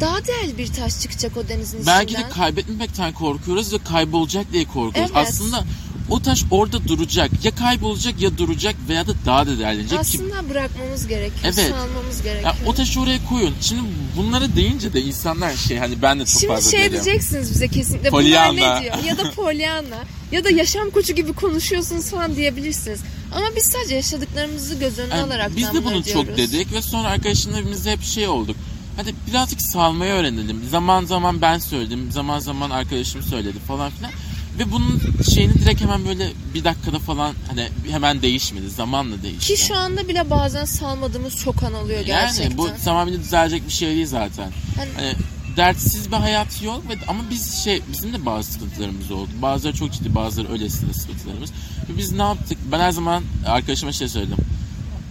daha 0.00 0.26
değerli 0.26 0.58
bir 0.58 0.66
taş 0.66 1.00
çıkacak 1.00 1.36
o 1.36 1.48
denizin 1.48 1.86
Belki 1.86 2.12
içinden. 2.12 2.30
de 2.30 2.34
kaybetmemekten 2.34 3.12
korkuyoruz 3.12 3.72
ve 3.72 3.78
kaybolacak 3.78 4.52
diye 4.52 4.64
korkuyoruz. 4.64 5.12
Evet. 5.14 5.26
Aslında 5.28 5.64
o 6.10 6.20
taş 6.22 6.44
orada 6.50 6.88
duracak. 6.88 7.44
Ya 7.44 7.50
kaybolacak 7.54 8.20
ya 8.20 8.38
duracak 8.38 8.76
veya 8.88 9.06
da 9.06 9.12
daha 9.26 9.46
da 9.46 9.58
değerlenecek. 9.58 9.90
Ki, 9.90 9.98
Aslında 9.98 10.50
bırakmamız 10.50 11.06
gerekiyor, 11.06 11.40
Evet. 11.44 11.54
salmamız 11.78 12.22
gerekiyor. 12.22 12.54
ya 12.54 12.56
o 12.66 12.74
taşı 12.74 13.00
oraya 13.00 13.24
koyun. 13.28 13.54
Şimdi 13.60 13.82
bunları 14.16 14.56
deyince 14.56 14.92
de 14.92 15.02
insanlar 15.02 15.56
şey 15.56 15.78
hani 15.78 16.02
ben 16.02 16.20
de 16.20 16.24
çok 16.24 16.40
Şimdi 16.40 16.52
fazla 16.54 16.70
şey 16.70 16.80
derim. 16.80 16.92
diyeceksiniz 16.92 17.50
bize 17.50 17.68
kesinlikle 17.68 18.12
bunlar 18.12 18.22
Pollyanna. 18.24 18.74
ne 18.78 18.82
diyor? 18.82 18.94
Ya 19.04 19.18
da 19.18 19.30
Pollyanna 19.30 19.98
ya 20.32 20.44
da 20.44 20.50
yaşam 20.50 20.90
koçu 20.90 21.12
gibi 21.12 21.32
konuşuyorsunuz 21.32 22.10
falan 22.10 22.36
diyebilirsiniz. 22.36 23.00
Ama 23.34 23.46
biz 23.56 23.64
sadece 23.64 23.94
yaşadıklarımızı 23.94 24.74
göz 24.74 24.98
önüne 24.98 25.14
Yani 25.14 25.22
alarak 25.22 25.56
biz 25.56 25.72
de 25.74 25.84
bunu 25.84 26.04
çok 26.04 26.36
dedik 26.36 26.72
ve 26.72 26.82
sonra 26.82 27.08
arkadaşlarımızla 27.08 27.90
hep 27.90 28.02
şey 28.02 28.28
olduk. 28.28 28.56
Hadi 28.96 29.14
birazcık 29.30 29.62
salmayı 29.62 30.12
öğrenelim. 30.12 30.60
Zaman 30.70 31.04
zaman 31.04 31.42
ben 31.42 31.58
söyledim, 31.58 32.12
zaman 32.12 32.38
zaman 32.38 32.70
arkadaşım 32.70 33.22
söyledi 33.22 33.58
falan 33.68 33.90
filan. 33.90 34.10
Ve 34.58 34.72
bunun 34.72 35.00
şeyini 35.34 35.54
direkt 35.54 35.80
hemen 35.80 36.04
böyle 36.04 36.28
bir 36.54 36.64
dakikada 36.64 36.98
falan 36.98 37.34
hani 37.48 37.68
hemen 37.90 38.22
değişmedi. 38.22 38.70
Zamanla 38.70 39.22
değişti. 39.22 39.54
Ki 39.54 39.62
şu 39.66 39.76
anda 39.76 40.08
bile 40.08 40.30
bazen 40.30 40.64
salmadığımız 40.64 41.36
çok 41.36 41.62
an 41.62 41.74
oluyor 41.74 42.00
gerçekten. 42.00 42.44
Yani 42.44 42.58
bu 42.58 42.70
tamamıyla 42.84 43.20
düzelecek 43.20 43.66
bir 43.66 43.72
şey 43.72 43.88
değil 43.94 44.06
zaten. 44.06 44.50
Hani- 44.76 44.90
Hani 44.96 45.14
dertsiz 45.56 46.12
bir 46.12 46.16
hayat 46.16 46.62
yok 46.62 46.82
ve 46.88 46.94
ama 47.08 47.20
biz 47.30 47.54
şey 47.54 47.82
bizim 47.92 48.12
de 48.12 48.26
bazı 48.26 48.52
sıkıntılarımız 48.52 49.10
oldu. 49.10 49.30
Bazıları 49.42 49.76
çok 49.76 49.92
ciddi, 49.92 50.14
bazıları 50.14 50.52
öylesine 50.52 50.92
sıkıntılarımız. 50.94 51.50
Ve 51.88 51.98
biz 51.98 52.12
ne 52.12 52.22
yaptık? 52.22 52.58
Ben 52.72 52.80
her 52.80 52.90
zaman 52.90 53.22
arkadaşıma 53.46 53.92
şey 53.92 54.08
söyledim. 54.08 54.36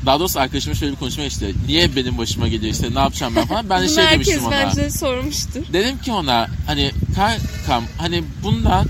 Daha 0.06 0.20
doğrusu 0.20 0.40
arkadaşıma 0.40 0.76
şöyle 0.76 0.92
bir 0.94 0.98
konuşma 1.00 1.24
işte. 1.24 1.52
Niye 1.68 1.96
benim 1.96 2.18
başıma 2.18 2.48
geliyor 2.48 2.74
işte 2.74 2.96
ne 2.96 3.00
yapacağım 3.00 3.34
ben 3.36 3.46
falan. 3.46 3.70
Ben 3.70 3.84
de 3.84 3.88
şey 3.90 4.04
herkes 4.04 4.28
demiştim 4.28 4.46
ona. 4.48 4.52
bence 4.52 4.90
sormuştur. 4.90 5.74
Dedim 5.74 5.98
ki 6.00 6.12
ona 6.12 6.48
hani 6.68 6.92
kankam 7.16 7.84
hani 7.98 8.24
bundan 8.44 8.86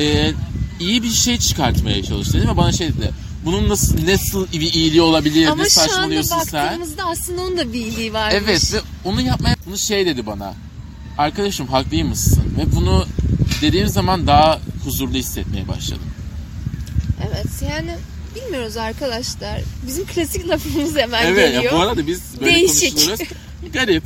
e, 0.00 0.32
iyi 0.80 1.02
bir 1.02 1.10
şey 1.10 1.38
çıkartmaya 1.38 2.02
çalış 2.02 2.32
dedim 2.32 2.48
ve 2.48 2.56
bana 2.56 2.72
şey 2.72 2.88
dedi. 2.88 3.10
Bunun 3.44 3.68
nasıl 3.68 4.06
nasıl 4.06 4.52
bir 4.52 4.72
iyiliği 4.72 5.02
olabilir? 5.02 5.46
Ama 5.46 5.62
ne 5.62 5.68
şu 5.68 5.80
anda 5.80 5.92
saçmalıyorsun 5.92 6.38
sen? 6.38 6.66
baktığımızda 6.66 7.04
aslında 7.04 7.42
onun 7.42 7.58
da 7.58 7.72
bir 7.72 7.80
iyiliği 7.80 8.12
varmış. 8.12 8.34
Evet 8.44 8.74
ve 8.74 8.80
onu 9.04 9.20
yapmaya 9.20 9.56
bunu 9.66 9.78
şey 9.78 10.06
dedi 10.06 10.26
bana. 10.26 10.54
Arkadaşım 11.18 11.66
haklıymışsın 11.66 12.44
ve 12.58 12.76
bunu 12.76 13.06
dediğim 13.62 13.88
zaman 13.88 14.26
daha 14.26 14.60
huzurlu 14.84 15.14
hissetmeye 15.14 15.68
başladım. 15.68 16.02
Evet 17.28 17.62
yani 17.70 17.96
bilmiyoruz 18.34 18.76
arkadaşlar. 18.76 19.60
Bizim 19.86 20.06
klasik 20.06 20.48
lafımız 20.48 20.96
hemen 20.96 21.26
evet 21.26 21.52
geliyor. 21.52 21.72
ya 21.72 21.72
bu 21.72 21.80
arada 21.80 22.06
biz 22.06 22.20
böyle 22.40 22.54
Değişik. 22.54 22.94
konuşuluruz. 22.94 23.20
Garip. 23.72 24.02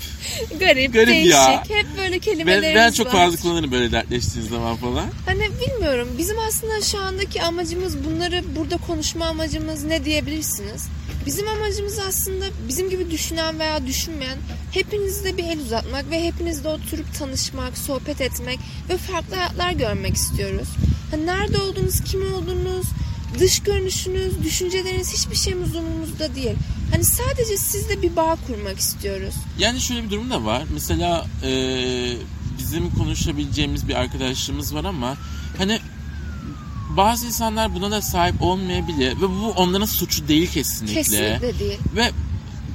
Garip, 0.61 0.93
Garip 0.93 1.09
değişik. 1.09 1.31
ya. 1.33 1.65
Hep 1.69 1.87
böyle 1.99 2.15
Ben, 2.15 2.19
kelimelerimiz 2.21 2.75
ben 2.75 2.91
çok 2.93 3.07
var. 3.07 3.13
fazla 3.13 3.37
kullanırım 3.43 3.73
böyle 3.73 3.93
dertleştiğiniz 3.93 4.51
zaman 4.51 4.77
falan. 4.77 5.07
Hani 5.27 5.49
bilmiyorum. 5.61 6.09
Bizim 6.19 6.39
aslında 6.39 6.81
şu 6.83 6.99
andaki 6.99 7.43
amacımız 7.43 8.05
bunları 8.05 8.43
burada 8.57 8.77
konuşma 8.77 9.27
amacımız 9.27 9.85
ne 9.85 10.05
diyebilirsiniz? 10.05 10.89
Bizim 11.27 11.49
amacımız 11.49 11.99
aslında 11.99 12.45
bizim 12.69 12.91
gibi 12.91 13.11
düşünen 13.11 13.59
veya 13.59 13.87
düşünmeyen 13.87 14.39
hepinizle 14.73 15.37
bir 15.37 15.45
el 15.45 15.59
uzatmak 15.61 16.11
ve 16.11 16.25
hepinizle 16.25 16.69
oturup 16.69 17.15
tanışmak, 17.19 17.79
sohbet 17.79 18.21
etmek 18.21 18.59
ve 18.89 18.97
farklı 18.97 19.37
hayatlar 19.37 19.73
görmek 19.73 20.15
istiyoruz. 20.15 20.69
Hani 21.11 21.27
nerede 21.27 21.59
olduğunuz, 21.59 22.01
kim 22.01 22.35
olduğunuz, 22.35 22.87
dış 23.39 23.61
görünüşünüz, 23.61 24.43
düşünceleriniz 24.43 25.13
hiçbir 25.13 25.37
şeyimiz 25.37 25.77
umurumuzda 25.77 26.35
değil. 26.35 26.57
Hani 26.91 27.05
sadece 27.05 27.57
sizle 27.57 28.03
bir 28.03 28.17
bağ 28.17 28.37
kurmak 28.47 28.79
istiyoruz. 28.79 29.35
Yani 29.59 29.81
şöyle 29.81 30.05
bir 30.05 30.11
durum 30.11 30.31
da 30.31 30.45
var. 30.45 30.63
Mesela 30.73 31.27
e, 31.43 31.51
bizim 32.59 32.91
konuşabileceğimiz 32.91 33.89
bir 33.89 33.95
arkadaşlığımız 33.95 34.75
var 34.75 34.85
ama 34.85 35.17
hani 35.59 35.81
bazı 36.97 37.27
insanlar 37.27 37.75
buna 37.75 37.91
da 37.91 38.03
sahip 38.03 38.43
olmayabilir 38.43 39.17
ve 39.17 39.29
bu 39.29 39.53
onların 39.57 39.87
suçu 39.87 40.29
değil 40.29 40.51
kesinlikle. 40.51 40.95
Kesinlikle 40.95 41.59
değil. 41.59 41.79
Ve 41.97 42.11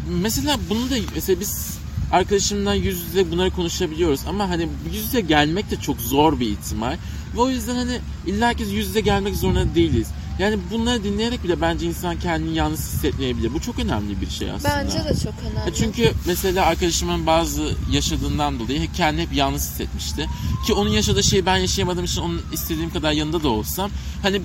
mesela 0.09 0.57
bunu 0.69 0.89
da 0.89 0.95
mesela 1.15 1.39
biz 1.39 1.79
arkadaşımla 2.11 2.73
yüz 2.73 3.01
yüze 3.01 3.31
bunları 3.31 3.51
konuşabiliyoruz 3.51 4.21
ama 4.27 4.49
hani 4.49 4.69
yüz 4.93 5.03
yüze 5.03 5.21
gelmek 5.21 5.71
de 5.71 5.75
çok 5.75 6.01
zor 6.01 6.39
bir 6.39 6.47
ihtimal. 6.47 6.97
Ve 7.35 7.41
o 7.41 7.49
yüzden 7.49 7.75
hani 7.75 7.99
illa 8.27 8.53
ki 8.53 8.63
yüz 8.63 8.87
yüze 8.87 9.01
gelmek 9.01 9.35
zorunda 9.35 9.75
değiliz. 9.75 10.07
Yani 10.39 10.57
bunları 10.71 11.03
dinleyerek 11.03 11.43
bile 11.43 11.61
bence 11.61 11.85
insan 11.85 12.19
kendini 12.19 12.55
yalnız 12.55 12.79
hissetmeyebilir. 12.79 13.53
Bu 13.53 13.61
çok 13.61 13.79
önemli 13.79 14.21
bir 14.21 14.29
şey 14.29 14.51
aslında. 14.51 14.75
Bence 14.75 14.97
de 14.97 15.23
çok 15.23 15.33
önemli. 15.51 15.75
Çünkü 15.75 16.11
mesela 16.25 16.65
arkadaşımın 16.65 17.25
bazı 17.25 17.75
yaşadığından 17.91 18.59
dolayı 18.59 18.91
kendini 18.91 19.21
hep 19.21 19.33
yalnız 19.33 19.61
hissetmişti. 19.61 20.27
Ki 20.67 20.73
onun 20.73 20.89
yaşadığı 20.89 21.23
şeyi 21.23 21.45
ben 21.45 21.57
yaşayamadığım 21.57 22.05
için 22.05 22.21
onun 22.21 22.41
istediğim 22.53 22.89
kadar 22.89 23.11
yanında 23.11 23.43
da 23.43 23.49
olsam 23.49 23.91
hani 24.21 24.41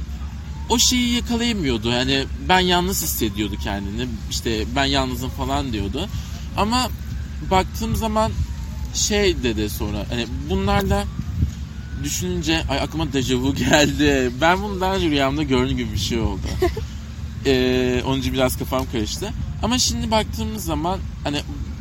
o 0.69 0.79
şeyi 0.79 1.15
yakalayamıyordu. 1.15 1.89
Yani 1.89 2.25
ben 2.49 2.61
yalnız 2.61 3.03
hissediyordu 3.03 3.55
kendini. 3.65 4.07
İşte 4.31 4.65
ben 4.77 4.85
yalnızım 4.85 5.31
falan 5.31 5.73
diyordu. 5.73 6.09
Ama 6.57 6.89
baktığım 7.51 7.97
zaman 7.97 8.33
şey 8.95 9.43
dedi 9.43 9.71
sonra 9.71 10.07
hani 10.11 10.27
bunlarla 10.51 11.05
düşününce 12.05 12.63
ay 12.71 12.81
aklıma 12.81 13.13
dejavu 13.13 13.55
geldi. 13.55 14.31
Ben 14.41 14.63
bunu 14.63 14.81
daha 14.81 14.95
önce 14.95 15.11
rüyamda 15.11 15.43
gördüğüm 15.43 15.77
gibi 15.77 15.93
bir 15.93 15.99
şey 15.99 16.19
oldu. 16.19 16.41
Ee, 17.47 18.03
onun 18.07 18.21
için 18.21 18.33
biraz 18.33 18.59
kafam 18.59 18.87
karıştı. 18.93 19.31
Ama 19.63 19.79
şimdi 19.79 20.11
baktığımız 20.11 20.65
zaman 20.65 21.01
hani 21.25 21.39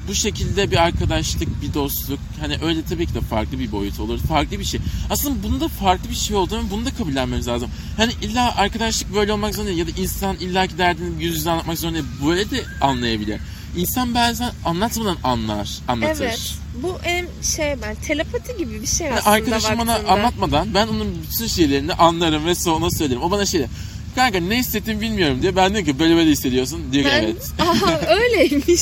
bu 0.07 0.15
şekilde 0.15 0.71
bir 0.71 0.83
arkadaşlık, 0.83 1.61
bir 1.61 1.73
dostluk 1.73 2.19
hani 2.39 2.57
öyle 2.63 2.83
tabii 2.83 3.05
ki 3.05 3.13
de 3.13 3.21
farklı 3.21 3.59
bir 3.59 3.71
boyut 3.71 3.99
olur. 3.99 4.19
Farklı 4.19 4.59
bir 4.59 4.63
şey. 4.63 4.79
Aslında 5.09 5.43
bunda 5.43 5.67
farklı 5.67 6.09
bir 6.09 6.15
şey 6.15 6.35
olduğunu 6.35 6.63
bunu 6.71 6.85
da 6.85 6.89
kabullenmemiz 6.89 7.47
lazım. 7.47 7.69
Hani 7.97 8.11
illa 8.21 8.55
arkadaşlık 8.55 9.15
böyle 9.15 9.33
olmak 9.33 9.55
zorunda 9.55 9.71
değil 9.75 9.87
ya 9.87 9.95
da 9.95 10.01
insan 10.01 10.35
illaki 10.35 10.77
derdini 10.77 11.23
yüz 11.23 11.35
yüze 11.35 11.51
anlatmak 11.51 11.79
zorunda 11.79 11.97
değil. 11.97 12.09
Böyle 12.27 12.51
de 12.51 12.63
anlayabilir. 12.81 13.41
İnsan 13.77 14.15
bazen 14.15 14.51
anlatmadan 14.65 15.17
anlar, 15.23 15.69
anlatır. 15.87 16.25
Evet. 16.25 16.62
Bu 16.81 16.97
en 17.05 17.27
şey 17.41 17.75
ben 17.81 17.95
telepati 17.95 18.57
gibi 18.57 18.81
bir 18.81 18.87
şey 18.87 19.09
aslında 19.09 19.31
arkadaşım 19.31 19.77
bana 19.77 19.95
anlatmadan 19.95 20.73
ben 20.73 20.87
onun 20.87 21.17
bütün 21.31 21.47
şeylerini 21.47 21.93
anlarım 21.93 22.45
ve 22.45 22.55
sonra 22.55 22.91
söylerim. 22.91 23.21
O 23.21 23.31
bana 23.31 23.45
şey 23.45 23.59
der, 23.59 23.69
kanka 24.15 24.39
ne 24.39 24.57
hissettiğimi 24.57 25.01
bilmiyorum 25.01 25.41
diye. 25.41 25.55
Ben 25.55 25.69
diyorum 25.73 25.91
ki 25.91 25.99
böyle 25.99 26.15
böyle 26.15 26.29
hissediyorsun. 26.29 26.91
Diyor 26.91 27.05
ki 27.05 27.11
Ben, 27.13 27.23
evet. 27.23 27.51
aha 27.59 27.99
öyleymiş. 28.15 28.81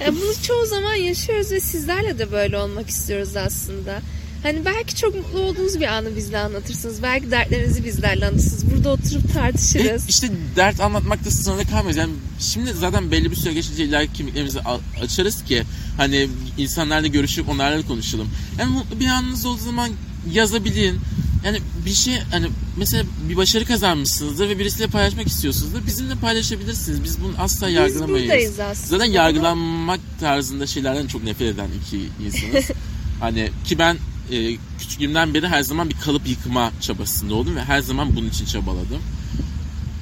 Yani 0.00 0.16
bunu 0.22 0.32
çoğu 0.42 0.66
zaman 0.66 0.94
yaşıyoruz 0.94 1.52
ve 1.52 1.60
sizlerle 1.60 2.18
de 2.18 2.32
böyle 2.32 2.58
olmak 2.58 2.90
istiyoruz 2.90 3.36
aslında. 3.36 4.00
Hani 4.42 4.64
belki 4.64 4.96
çok 4.96 5.14
mutlu 5.14 5.40
olduğunuz 5.40 5.80
bir 5.80 5.86
anı 5.86 6.16
bizle 6.16 6.38
anlatırsınız. 6.38 7.02
Belki 7.02 7.30
dertlerinizi 7.30 7.84
bizlerle 7.84 8.26
anlatırsınız. 8.26 8.70
Burada 8.70 8.88
oturup 8.90 9.34
tartışırız. 9.34 10.08
işte 10.08 10.30
dert 10.56 10.80
anlatmakta 10.80 11.30
sınırlı 11.30 11.64
kalmayız. 11.64 11.96
Yani 11.96 12.12
şimdi 12.40 12.72
zaten 12.72 13.10
belli 13.10 13.30
bir 13.30 13.36
süre 13.36 13.52
geçince 13.52 13.84
illa 13.84 14.06
kimliklerimizi 14.06 14.58
açarız 15.02 15.44
ki 15.44 15.62
hani 15.96 16.28
insanlarla 16.58 17.06
görüşüp 17.06 17.48
onlarla 17.48 17.86
konuşalım. 17.86 18.28
Yani 18.58 18.70
mutlu 18.72 19.00
bir 19.00 19.06
anınız 19.06 19.46
olduğu 19.46 19.62
zaman 19.62 19.90
yazabilin. 20.32 21.00
Yani 21.44 21.58
bir 21.86 21.94
şey 21.94 22.18
hani 22.30 22.46
mesela 22.76 23.04
bir 23.28 23.36
başarı 23.36 23.64
kazanmışsınızdır 23.64 24.48
ve 24.48 24.58
birisiyle 24.58 24.86
paylaşmak 24.86 25.26
istiyorsunuzdur. 25.26 25.86
Bizimle 25.86 26.14
paylaşabilirsiniz. 26.14 27.04
Biz 27.04 27.22
bunu 27.22 27.32
asla 27.38 27.66
Biz 27.68 27.74
yargılamayız. 27.74 28.22
buradayız 28.28 28.60
aslında. 28.60 28.86
Zaten 28.86 29.12
yargılanmak 29.12 30.00
tarzında 30.20 30.66
şeylerden 30.66 31.06
çok 31.06 31.24
nefret 31.24 31.54
eden 31.54 31.68
iki 31.86 31.96
insanız. 32.26 32.64
hani 33.20 33.50
ki 33.64 33.78
ben 33.78 33.96
e, 34.32 34.56
küçüklüğümden 34.78 35.34
beri 35.34 35.48
her 35.48 35.62
zaman 35.62 35.90
bir 35.90 35.96
kalıp 35.96 36.28
yıkma 36.28 36.72
çabasında 36.80 37.34
oldum 37.34 37.56
ve 37.56 37.64
her 37.64 37.80
zaman 37.80 38.16
bunun 38.16 38.28
için 38.28 38.44
çabaladım. 38.44 39.02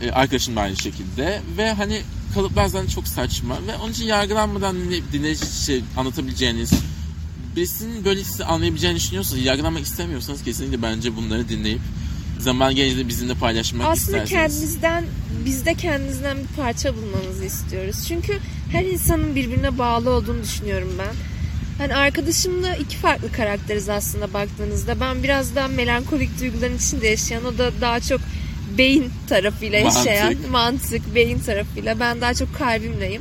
E, 0.03 0.11
arkadaşım 0.11 0.57
da 0.57 0.61
aynı 0.61 0.77
şekilde 0.77 1.43
ve 1.57 1.73
hani 1.73 2.01
kalıplar 2.35 2.67
zaten 2.67 2.89
çok 2.89 3.09
saçma 3.09 3.55
ve 3.67 3.77
onun 3.77 3.93
için 3.93 4.05
yargılanmadan 4.05 4.77
dinle, 4.77 5.13
dinle 5.13 5.37
şey, 5.67 5.83
anlatabileceğiniz 5.97 6.71
birisinin 7.57 8.05
böyle 8.05 8.25
sizi 8.25 8.45
anlayabileceğini 8.45 8.97
düşünüyorsanız, 8.97 9.45
yargılanmak 9.45 9.83
istemiyorsanız 9.83 10.45
kesinlikle 10.45 10.83
bence 10.83 11.17
bunları 11.17 11.49
dinleyip 11.49 11.81
zaman 12.39 12.75
gelince 12.75 13.09
bizimle 13.09 13.35
paylaşmak 13.35 13.87
Aslında 13.87 14.23
isterseniz. 14.23 14.31
kendimizden, 14.31 15.05
biz 15.45 15.67
de 15.67 15.75
kendimizden 15.75 16.37
bir 16.39 16.63
parça 16.63 16.95
bulmamızı 16.97 17.45
istiyoruz. 17.45 18.05
Çünkü 18.09 18.39
her 18.73 18.85
insanın 18.85 19.35
birbirine 19.35 19.79
bağlı 19.79 20.11
olduğunu 20.11 20.43
düşünüyorum 20.43 20.89
ben. 20.99 21.15
Hani 21.79 21.95
arkadaşımla 21.95 22.77
iki 22.77 22.97
farklı 22.97 23.33
karakteriz 23.33 23.89
aslında 23.89 24.33
baktığınızda. 24.33 25.01
Ben 25.01 25.23
biraz 25.23 25.55
daha 25.55 25.69
melankolik 25.69 26.41
duyguların 26.41 26.77
içinde 26.77 27.07
yaşayan, 27.07 27.45
o 27.45 27.59
da 27.59 27.71
daha 27.81 28.01
çok 28.01 28.21
beyin 28.79 29.11
tarafıyla 29.29 29.79
yaşayan, 29.79 30.33
Mantık. 30.33 30.51
mantık, 30.51 31.15
beyin 31.15 31.39
tarafıyla. 31.39 32.01
Ben 32.01 32.21
daha 32.21 32.35
çok 32.35 32.55
kalbimleyim. 32.59 33.21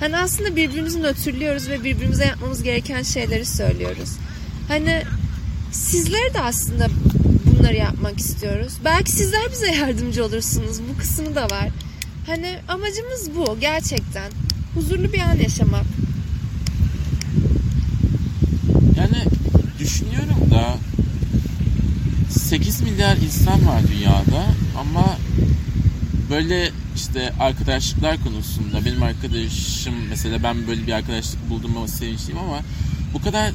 Hani 0.00 0.16
aslında 0.16 0.56
birbirimizi 0.56 1.02
nötrlüyoruz 1.02 1.68
ve 1.68 1.84
birbirimize 1.84 2.24
yapmamız 2.24 2.62
gereken 2.62 3.02
şeyleri 3.02 3.46
söylüyoruz. 3.46 4.10
Hani 4.68 5.02
sizler 5.72 6.34
de 6.34 6.40
aslında 6.40 6.86
bunları 7.44 7.76
yapmak 7.76 8.18
istiyoruz. 8.18 8.72
Belki 8.84 9.10
sizler 9.10 9.50
bize 9.52 9.66
yardımcı 9.74 10.24
olursunuz. 10.24 10.76
Bu 10.94 10.98
kısmı 10.98 11.34
da 11.34 11.44
var. 11.44 11.68
Hani 12.26 12.58
amacımız 12.68 13.36
bu 13.36 13.60
gerçekten. 13.60 14.30
Huzurlu 14.74 15.12
bir 15.12 15.20
an 15.20 15.36
yaşamak. 15.36 15.84
Düşünüyorum 19.86 20.50
da 20.50 20.74
8 22.30 22.80
milyar 22.80 23.16
insan 23.16 23.66
var 23.66 23.82
dünyada 23.88 24.44
ama 24.78 25.16
böyle 26.30 26.70
işte 26.96 27.32
arkadaşlıklar 27.40 28.24
konusunda 28.24 28.84
benim 28.84 29.02
arkadaşım 29.02 29.94
mesela 30.08 30.42
ben 30.42 30.66
böyle 30.66 30.86
bir 30.86 30.92
arkadaşlık 30.92 31.50
bulduğuma 31.50 31.88
sevinçliyim 31.88 32.38
ama 32.38 32.58
bu 33.14 33.22
kadar 33.22 33.52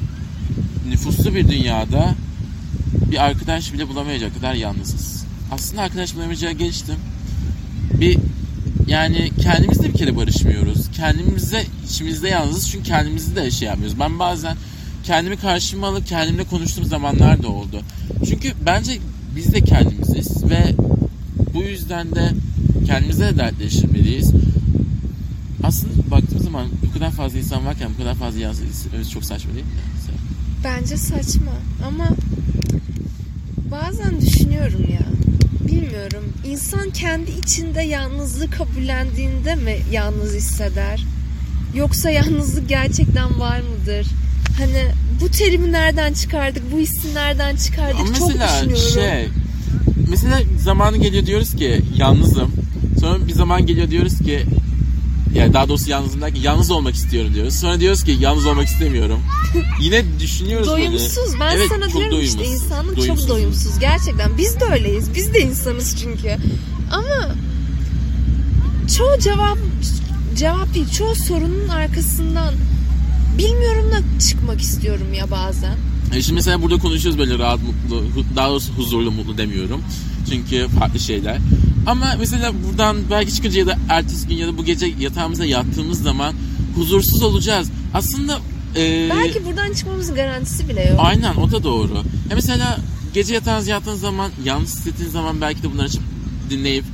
nüfuslu 0.88 1.34
bir 1.34 1.48
dünyada 1.48 2.14
bir 3.10 3.24
arkadaş 3.24 3.72
bile 3.72 3.88
bulamayacak 3.88 4.34
kadar 4.34 4.54
yalnızız. 4.54 5.24
Aslında 5.50 5.82
arkadaş 5.82 6.14
bulamayacağı 6.14 6.52
geçtim. 6.52 6.96
Bir 8.00 8.18
yani 8.86 9.30
kendimizle 9.42 9.88
bir 9.88 9.98
kere 9.98 10.16
barışmıyoruz. 10.16 10.90
Kendimize 10.90 11.66
içimizde 11.84 12.28
yalnızız 12.28 12.70
çünkü 12.70 12.88
kendimizi 12.88 13.36
de 13.36 13.50
şey 13.50 13.68
yapmıyoruz. 13.68 14.00
Ben 14.00 14.18
bazen 14.18 14.56
kendimi 15.02 15.36
karşıma 15.36 15.86
alıp 15.86 16.06
kendimle 16.06 16.44
konuştuğum 16.44 16.84
zamanlar 16.84 17.42
da 17.42 17.48
oldu. 17.48 17.80
Çünkü 18.28 18.52
bence 18.66 18.98
biz 19.36 19.54
de 19.54 19.60
kendimiziz 19.60 20.50
ve 20.50 20.74
bu 21.54 21.62
yüzden 21.62 22.14
de 22.14 22.32
kendimize 22.86 23.26
de 23.26 23.38
dertleştirmeliyiz. 23.38 24.32
Aslında 25.62 26.10
baktığımız 26.10 26.44
zaman 26.44 26.66
bu 26.88 26.92
kadar 26.92 27.10
fazla 27.10 27.38
insan 27.38 27.66
varken 27.66 27.90
bu 27.94 27.98
kadar 28.02 28.14
fazla 28.14 28.52
hissetmemiz 28.52 29.10
çok 29.10 29.24
saçma 29.24 29.54
değil 29.54 29.64
mi? 29.64 29.70
Bence 30.64 30.96
saçma 30.96 31.52
ama 31.86 32.08
bazen 33.70 34.20
düşünüyorum 34.20 34.86
ya. 34.92 35.06
Bilmiyorum. 35.68 36.24
İnsan 36.46 36.90
kendi 36.90 37.30
içinde 37.30 37.82
yalnızlığı 37.82 38.50
kabullendiğinde 38.50 39.54
mi 39.54 39.76
yalnız 39.92 40.34
hisseder? 40.34 41.04
Yoksa 41.74 42.10
yalnızlık 42.10 42.68
gerçekten 42.68 43.40
var 43.40 43.60
mıdır? 43.60 44.06
Hani 44.58 44.86
bu 45.20 45.28
terimi 45.28 45.72
nereden 45.72 46.12
çıkardık? 46.12 46.72
Bu 46.72 46.78
hissi 46.78 47.14
nereden 47.14 47.56
çıkardık? 47.56 48.00
Ama 48.00 48.14
Çok 48.14 48.28
mesela 48.28 48.48
düşünüyorum. 48.68 48.92
şey 48.94 49.28
mesela 50.10 50.40
zamanı 50.58 50.96
geliyor 50.96 51.26
diyoruz 51.26 51.54
ki 51.56 51.80
yalnızım. 51.96 52.50
Sonra 53.00 53.26
bir 53.26 53.32
zaman 53.32 53.66
geliyor 53.66 53.90
diyoruz 53.90 54.18
ki 54.18 54.42
yani 55.34 55.54
daha 55.54 55.68
doğrusu 55.68 55.90
yalnızım 55.90 56.20
derken 56.20 56.40
yalnız 56.40 56.70
olmak 56.70 56.94
istiyorum 56.94 57.34
diyoruz. 57.34 57.54
Sonra 57.54 57.80
diyoruz 57.80 58.04
ki 58.04 58.16
yalnız 58.20 58.46
olmak 58.46 58.66
istemiyorum. 58.68 59.20
Yine 59.80 60.02
düşünüyoruz 60.20 60.68
böyle. 60.68 60.86
Doyumsuz. 60.86 61.40
Ben 61.40 61.56
Evet, 61.56 61.68
sana 61.68 61.92
diyorum 61.92 62.20
işte 62.20 62.38
doyumsuz. 62.38 62.62
insanlık 62.62 62.96
Doyumsuz. 62.96 63.26
çok 63.26 63.36
doyumsuz. 63.36 63.78
Gerçekten 63.78 64.38
biz 64.38 64.60
de 64.60 64.64
öyleyiz. 64.64 65.14
Biz 65.14 65.34
de 65.34 65.40
insanız 65.40 65.96
çünkü. 66.02 66.36
Ama 66.90 67.34
çoğu 68.98 69.18
cevap 69.18 69.58
cevap 70.36 70.74
değil. 70.74 70.90
Çoğu 70.90 71.14
sorunun 71.14 71.68
arkasından 71.68 72.54
bilmiyorum 73.38 73.90
da 73.92 74.20
çıkmak 74.28 74.60
istiyorum 74.60 75.14
ya 75.14 75.30
bazen. 75.30 75.76
E 76.14 76.22
şimdi 76.22 76.34
mesela 76.34 76.62
burada 76.62 76.78
konuşuyoruz 76.78 77.18
böyle 77.18 77.38
rahat 77.38 77.60
mutlu, 77.62 78.24
daha 78.36 78.48
doğrusu 78.48 78.72
huzurlu 78.72 79.10
mutlu 79.12 79.38
demiyorum. 79.38 79.82
Çünkü 80.30 80.68
farklı 80.78 81.00
şeyler. 81.00 81.38
Ama 81.86 82.14
mesela 82.18 82.52
buradan 82.68 82.96
belki 83.10 83.34
çıkınca 83.34 83.58
ya 83.60 83.66
da 83.66 83.78
ertesi 83.88 84.28
gün 84.28 84.36
ya 84.36 84.46
da 84.46 84.58
bu 84.58 84.64
gece 84.64 84.86
yatağımıza 85.00 85.44
yattığımız 85.44 86.02
zaman 86.02 86.34
huzursuz 86.76 87.22
olacağız. 87.22 87.70
Aslında 87.94 88.38
e, 88.76 89.08
Belki 89.10 89.44
buradan 89.44 89.72
çıkmamızın 89.72 90.14
garantisi 90.14 90.68
bile 90.68 90.80
yok. 90.88 91.00
aynen 91.02 91.34
o 91.36 91.50
da 91.50 91.62
doğru. 91.64 91.94
Ya 92.30 92.34
mesela 92.34 92.78
gece 93.14 93.34
yatağınıza 93.34 93.70
yattığınız 93.70 94.00
zaman 94.00 94.30
yalnız 94.44 94.76
hissettiğiniz 94.76 95.12
zaman 95.12 95.40
belki 95.40 95.62
de 95.62 95.72
bunları 95.72 95.86
açıp 95.86 96.02
dinleyip 96.50 96.84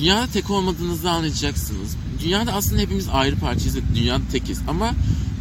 dünyada 0.00 0.26
tek 0.32 0.50
olmadığınızı 0.50 1.10
anlayacaksınız. 1.10 1.96
Dünyada 2.24 2.52
aslında 2.52 2.80
hepimiz 2.82 3.08
ayrı 3.12 3.36
parçayız 3.36 3.76
dünyada 3.94 4.22
tekiz 4.32 4.60
ama 4.68 4.92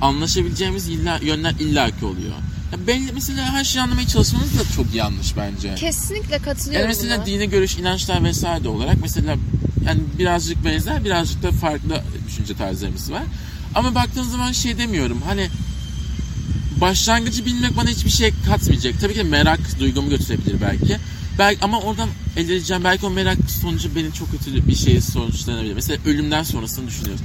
anlaşabileceğimiz 0.01 0.87
illa, 0.87 1.19
yönler 1.23 1.51
illaki 1.51 2.05
oluyor. 2.05 2.31
Ya 2.71 2.87
belli 2.87 3.11
mesela 3.11 3.45
her 3.53 3.63
şeyi 3.63 3.81
anlamaya 3.83 4.07
çalışmamız 4.07 4.59
da 4.59 4.63
çok 4.75 4.95
yanlış 4.95 5.37
bence. 5.37 5.75
Kesinlikle 5.75 6.37
katılıyorum 6.37 6.73
Yani 6.81 6.87
mesela 6.87 7.17
buna. 7.17 7.25
dine 7.25 7.45
görüş, 7.45 7.77
inançlar 7.77 8.23
vesaire 8.23 8.63
de 8.63 8.69
olarak 8.69 8.97
mesela 9.01 9.35
yani 9.85 10.01
birazcık 10.19 10.65
benzer, 10.65 11.05
birazcık 11.05 11.43
da 11.43 11.51
farklı 11.51 12.03
düşünce 12.27 12.53
tarzlarımız 12.55 13.11
var. 13.11 13.23
Ama 13.75 13.95
baktığın 13.95 14.23
zaman 14.23 14.51
şey 14.51 14.77
demiyorum 14.77 15.21
hani 15.27 15.49
başlangıcı 16.81 17.45
bilmek 17.45 17.77
bana 17.77 17.89
hiçbir 17.89 18.09
şey 18.09 18.31
katmayacak. 18.47 19.01
Tabii 19.01 19.13
ki 19.13 19.23
merak 19.23 19.79
duygumu 19.79 20.09
götürebilir 20.09 20.61
belki. 20.61 20.97
Belki 21.39 21.63
ama 21.63 21.79
oradan 21.79 22.09
elde 22.37 22.55
edeceğim 22.55 22.83
belki 22.83 23.05
o 23.05 23.09
merak 23.09 23.37
sonucu 23.61 23.95
beni 23.95 24.13
çok 24.13 24.31
kötü 24.31 24.67
bir 24.67 24.75
şeye 24.75 25.01
sonuçlanabilir. 25.01 25.73
Mesela 25.73 25.99
ölümden 26.05 26.43
sonrasını 26.43 26.87
düşünüyoruz. 26.87 27.21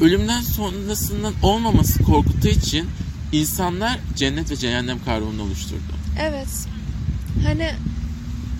Ölümden 0.00 0.40
sonrasının 0.40 1.34
olmaması 1.42 2.02
korkuttuğu 2.02 2.48
için 2.48 2.86
insanlar 3.32 3.98
cennet 4.16 4.50
ve 4.50 4.56
cehennem 4.56 5.04
kavramını 5.04 5.42
oluşturdu. 5.42 5.94
Evet. 6.20 6.48
Hani 7.46 7.70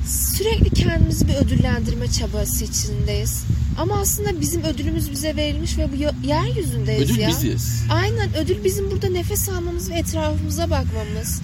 sürekli 0.06 0.70
kendimizi 0.70 1.28
bir 1.28 1.34
ödüllendirme 1.34 2.10
çabası 2.10 2.64
içindeyiz. 2.64 3.44
Ama 3.78 4.00
aslında 4.00 4.40
bizim 4.40 4.62
ödülümüz 4.62 5.10
bize 5.10 5.36
verilmiş 5.36 5.78
ve 5.78 5.88
bu 5.92 6.26
yeryüzündeyiz 6.26 7.10
Ödül 7.10 7.18
ya. 7.20 7.28
biziz. 7.28 7.84
Aynen 7.90 8.36
ödül 8.36 8.64
bizim 8.64 8.90
burada 8.90 9.08
nefes 9.08 9.48
almamız 9.48 9.90
ve 9.90 9.94
etrafımıza 9.94 10.70
bakmamız. 10.70 11.40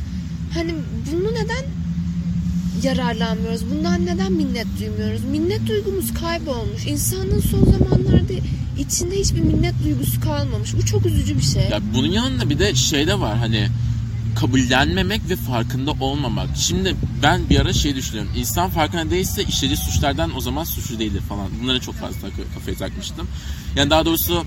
Hani 0.54 0.74
bunu 1.12 1.34
neden 1.34 1.64
yararlanmıyoruz? 2.84 3.70
Bundan 3.70 4.06
neden 4.06 4.32
minnet 4.32 4.66
duymuyoruz? 4.80 5.24
Minnet 5.24 5.66
duygumuz 5.66 6.14
kaybolmuş. 6.14 6.86
İnsanlığın 6.86 7.40
son 7.40 7.64
zamanlarda 7.64 8.32
içinde 8.78 9.16
hiçbir 9.16 9.40
minnet 9.40 9.74
duygusu 9.84 10.20
kalmamış. 10.20 10.74
Bu 10.76 10.86
çok 10.86 11.06
üzücü 11.06 11.38
bir 11.38 11.42
şey. 11.42 11.62
Ya 11.62 11.80
bunun 11.94 12.08
yanında 12.08 12.50
bir 12.50 12.58
de 12.58 12.74
şey 12.74 13.06
de 13.06 13.20
var 13.20 13.38
hani 13.38 13.68
kabullenmemek 14.36 15.20
ve 15.28 15.36
farkında 15.36 15.90
olmamak. 15.90 16.48
Şimdi 16.56 16.96
ben 17.22 17.50
bir 17.50 17.60
ara 17.60 17.72
şey 17.72 17.96
düşünüyorum. 17.96 18.32
İnsan 18.36 18.70
farkında 18.70 19.10
değilse 19.10 19.44
işlediği 19.44 19.76
suçlardan 19.76 20.36
o 20.36 20.40
zaman 20.40 20.64
suçlu 20.64 20.98
değildir 20.98 21.20
falan. 21.28 21.48
Bunlara 21.62 21.80
çok 21.80 21.94
fazla 21.94 22.28
kafaya 22.54 22.76
takmıştım. 22.76 23.28
Yani 23.76 23.90
daha 23.90 24.06
doğrusu 24.06 24.44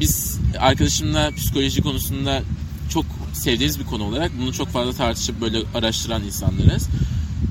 biz 0.00 0.38
arkadaşımla 0.58 1.30
psikoloji 1.30 1.82
konusunda 1.82 2.42
çok 2.88 3.04
sevdiğimiz 3.32 3.78
bir 3.78 3.84
konu 3.84 4.04
olarak 4.04 4.32
bunu 4.40 4.52
çok 4.52 4.68
fazla 4.68 4.92
tartışıp 4.92 5.40
böyle 5.40 5.58
araştıran 5.74 6.24
insanlarız. 6.24 6.88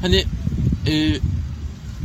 Hani 0.01 0.25
e, 0.87 1.15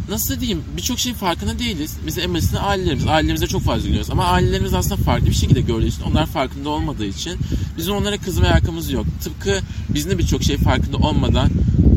nasıl 0.08 0.40
diyeyim 0.40 0.62
birçok 0.76 0.98
şeyin 0.98 1.16
farkında 1.16 1.58
değiliz. 1.58 1.96
Mesela 2.04 2.24
en 2.26 2.34
basitinden 2.34 2.62
ailelerimiz. 2.64 3.06
Ailelerimize 3.06 3.46
çok 3.46 3.62
fazla 3.62 3.86
gülüyoruz. 3.86 4.10
Ama 4.10 4.24
ailelerimiz 4.24 4.74
aslında 4.74 4.96
farklı 5.02 5.26
bir 5.26 5.34
şekilde 5.34 5.60
gördüğü 5.60 5.86
için 5.86 6.02
onlar 6.02 6.26
farkında 6.26 6.68
olmadığı 6.68 7.06
için 7.06 7.32
bizim 7.78 7.94
onlara 7.94 8.18
kızma 8.18 8.48
hakkımız 8.50 8.90
yok. 8.90 9.06
Tıpkı 9.24 9.60
bizim 9.94 10.10
de 10.10 10.18
birçok 10.18 10.42
şey 10.42 10.56
farkında 10.56 10.96
olmadan 10.96 11.50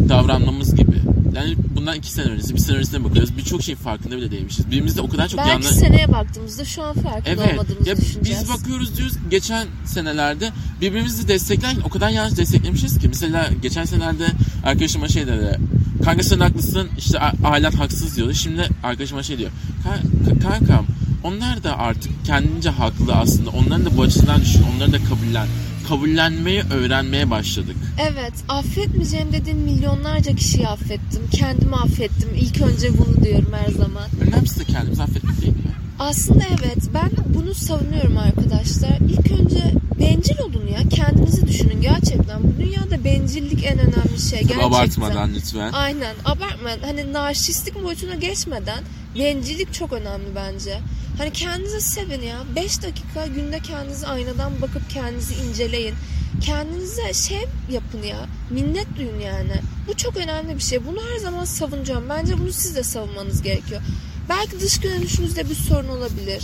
davranmamız 0.10 0.76
gibi. 0.76 0.92
Yani 1.36 1.56
bundan 1.76 1.96
iki 1.96 2.12
sene 2.12 2.26
öncesi, 2.26 2.54
bir 2.56 2.60
sene 2.60 2.78
öncesine 2.78 3.04
bakıyoruz. 3.04 3.38
Birçok 3.38 3.62
şey 3.64 3.76
farkında 3.76 4.18
bile 4.18 4.32
değilmişiz. 4.32 4.68
Birbirimizde 4.68 5.02
o 5.02 5.10
kadar 5.10 5.28
çok 5.28 5.38
Belki 5.38 5.50
yanlış... 5.52 5.68
seneye 5.68 6.12
baktığımızda 6.12 6.66
şu 6.66 6.84
an 6.84 6.94
farkında 6.94 7.44
Evet. 7.44 7.52
olmadığımızı 7.54 7.90
Ya 7.90 7.98
düşüneceğiz. 7.98 8.42
biz 8.44 8.50
bakıyoruz 8.50 8.98
diyoruz 8.98 9.14
geçen 9.30 9.68
senelerde 9.86 10.52
birbirimizi 10.82 11.28
desteklerken 11.28 11.82
o 11.82 11.90
kadar 11.90 12.10
yanlış 12.10 12.38
desteklemişiz 12.38 13.00
ki. 13.00 13.08
Mesela 13.08 13.50
geçen 13.62 13.86
senelerde 13.86 14.28
arkadaşıma 14.66 15.08
şey 15.08 15.28
dedi. 15.28 15.60
Kanka 16.06 16.24
sen 16.24 16.40
haklısın 16.40 16.90
işte 16.98 17.20
ailen 17.44 17.72
haksız 17.72 18.16
diyordu. 18.18 18.34
Şimdi 18.34 18.70
arkadaşıma 18.84 19.24
şey 19.24 19.38
diyor. 19.38 19.52
"Ka- 19.86 20.30
ka- 20.30 20.40
kankam 20.44 20.86
onlar 21.24 21.64
da 21.64 21.78
artık 21.78 22.26
kendince 22.26 22.70
haklı 22.70 23.14
aslında. 23.14 23.50
Onların 23.50 23.86
da 23.86 23.98
bu 23.98 24.02
açıdan 24.02 24.42
düşün. 24.42 24.66
Onları 24.76 24.94
da 24.94 24.98
kabullen. 24.98 25.48
Kabullenmeyi 25.88 26.62
öğrenmeye 26.74 27.30
başladık. 27.30 27.76
Evet, 28.00 28.34
affetmeyeceğim 28.50 29.28
dediğim 29.34 29.58
milyonlarca 29.60 30.36
kişiyi 30.36 30.68
affettim. 30.68 31.22
Kendimi 31.32 31.76
affettim. 31.76 32.30
İlk 32.36 32.62
önce 32.62 32.88
bunu 32.98 33.24
diyorum 33.26 33.52
her 33.66 33.72
zaman. 33.74 34.04
Önemlisi 34.22 34.60
de 34.60 34.64
kendimizi 34.64 35.04
affetmek 35.04 35.42
değil 35.42 35.54
mi? 35.54 35.62
Aslında 36.00 36.44
evet, 36.50 36.84
ben 36.94 37.10
bunu 37.26 37.54
savunuyorum 37.54 38.18
arkadaşlar. 38.18 38.98
İlk 39.10 39.32
önce 39.32 39.74
bencil 40.00 40.40
olun 40.40 40.68
ya. 40.68 40.90
Kendinizi 40.90 41.48
düşünün 41.48 41.82
gerçekten. 41.82 42.44
Bu 42.44 42.60
dünyada 42.60 43.04
bencillik 43.04 43.66
en 43.66 43.80
önemli 43.80 44.20
şey. 44.30 44.40
Gerçekten. 44.40 44.68
abartmadan 44.68 45.34
lütfen. 45.34 45.72
Aynen, 45.72 46.16
abartmadan. 46.26 46.80
Hani 46.82 47.14
narsistik 47.14 47.84
boyutuna 47.84 48.16
geçmeden 48.16 48.84
bencillik 49.20 49.74
çok 49.74 49.94
önemli 49.94 50.36
bence. 50.36 50.80
Hani 51.18 51.32
kendinizi 51.32 51.82
sevin 51.82 52.22
ya. 52.22 52.38
5 52.56 52.84
dakika 52.84 53.28
günde 53.28 53.60
kendinizi 53.60 54.08
aynadan 54.08 54.62
bakıp 54.62 54.90
kendinizi 54.90 55.34
inceleyin. 55.36 55.96
Kendinize 56.42 57.14
şey 57.14 57.46
yapın 57.72 58.04
ya. 58.04 58.18
Minnet 58.50 58.88
duyun 58.98 59.20
yani. 59.20 59.54
Bu 59.88 59.98
çok 59.98 60.18
önemli 60.18 60.56
bir 60.56 60.62
şey. 60.62 60.86
Bunu 60.88 61.00
her 61.14 61.20
zaman 61.20 61.46
savunacağım. 61.46 62.04
Bence 62.10 62.40
bunu 62.40 62.52
siz 62.52 62.76
de 62.76 62.84
savunmanız 62.84 63.42
gerekiyor. 63.42 63.82
Belki 64.32 64.60
dış 64.60 64.80
görünüşünüzde 64.80 65.50
bir 65.50 65.56
sorun 65.56 65.88
olabilir. 65.88 66.44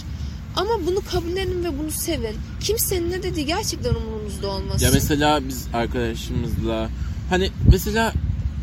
Ama 0.56 0.69
bunu 0.88 1.02
kabullenin 1.12 1.63
ve 1.63 1.80
bunu 1.80 1.91
sevin. 1.91 2.36
Kimsenin 2.60 3.12
ne 3.12 3.23
dediği 3.23 3.45
gerçekten 3.45 3.95
umurunuzda 3.95 4.47
olmasın. 4.47 4.86
Ya 4.86 4.91
mesela 4.93 5.47
biz 5.47 5.67
arkadaşımızla 5.73 6.89
hani 7.30 7.52
mesela 7.71 8.13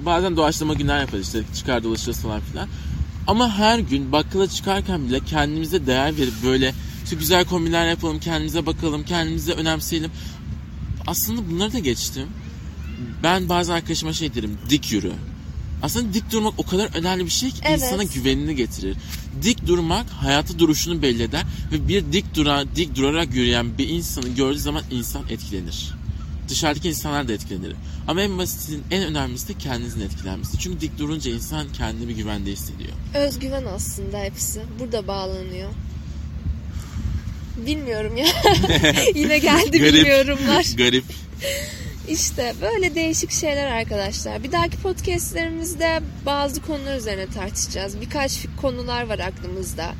bazen 0.06 0.37
doğaçlama 0.37 0.74
günler 0.74 1.00
yaparız 1.00 1.26
işte 1.26 1.42
çıkar 1.56 1.84
dolaşırız 1.84 2.18
falan 2.18 2.40
filan. 2.40 2.68
Ama 3.26 3.50
her 3.50 3.78
gün 3.78 4.12
bakkala 4.12 4.48
çıkarken 4.48 5.08
bile 5.08 5.20
kendimize 5.20 5.87
değer 5.87 6.16
verip 6.16 6.34
böyle 6.44 6.74
işte 7.04 7.16
güzel 7.16 7.44
kombinler 7.44 7.88
yapalım, 7.88 8.20
kendimize 8.20 8.66
bakalım, 8.66 9.04
kendimize 9.04 9.52
önemseyelim. 9.52 10.10
Aslında 11.06 11.50
bunları 11.50 11.72
da 11.72 11.78
geçtim. 11.78 12.28
Ben 13.22 13.48
bazı 13.48 13.72
arkadaşıma 13.72 14.12
şey 14.12 14.34
derim 14.34 14.58
dik 14.70 14.92
yürü. 14.92 15.12
Aslında 15.85 16.14
dik 16.14 16.33
durmak 16.33 16.55
o 16.59 16.62
kadar 16.62 16.90
önemli 16.94 17.25
bir 17.25 17.31
şey 17.31 17.51
ki 17.51 17.57
Evet. 17.64 17.83
insana 17.83 18.03
güvenini 18.03 18.57
getirir. 18.57 18.97
Dik 19.42 19.66
durmak 19.66 20.11
hayatı 20.11 20.59
duruşunu 20.59 21.03
belli 21.03 21.23
eder 21.23 21.42
ve 21.73 21.88
bir 21.88 22.12
dik 22.12 22.35
duran, 22.35 22.68
dik 22.77 22.97
durarak 22.97 23.35
yürüyen 23.35 23.79
bir 23.79 23.88
insanı 23.88 24.29
gördüğü 24.29 24.59
zaman 24.59 24.83
insan 24.90 25.23
etkilenir. 25.31 25.90
Dışarıdaki 26.49 26.88
insanlar 26.88 27.29
da 27.29 27.33
etkilenir. 27.33 27.73
Ama 28.09 28.23
en 28.23 28.38
basitinin 28.38 28.83
en 28.90 29.03
önemlisi 29.05 29.49
de 29.49 29.53
kendinizin 29.59 30.01
etkilenmesi. 30.01 30.59
Çünkü 30.59 30.81
dik 30.81 30.99
durunca 30.99 31.31
insan 31.31 31.66
kendini 31.73 32.09
bir 32.09 32.16
güvende 32.16 32.51
hissediyor. 32.51 32.92
Özgüven 33.14 33.64
aslında 33.75 34.18
hepsi. 34.18 34.62
Burada 34.81 35.07
bağlanıyor. 35.07 35.70
Bilmiyorum 37.66 38.16
ya. 38.16 38.27
Yine 39.14 39.38
geldi 39.38 39.79
Garip. 39.79 39.94
bilmiyorumlar. 39.94 40.66
Garip. 40.77 41.05
İşte 42.09 42.55
böyle 42.62 42.95
değişik 42.95 43.31
şeyler 43.31 43.67
arkadaşlar. 43.67 44.43
Bir 44.43 44.53
dahaki 44.53 44.77
podcastlerimizde 44.77 46.01
bazı 46.27 46.62
konular 46.62 46.97
üzerine 46.97 47.27
tartışacağız. 47.27 48.01
Birkaç 48.01 48.47
konular 48.61 49.09
var 49.09 49.19
aklımızda. 49.19 49.93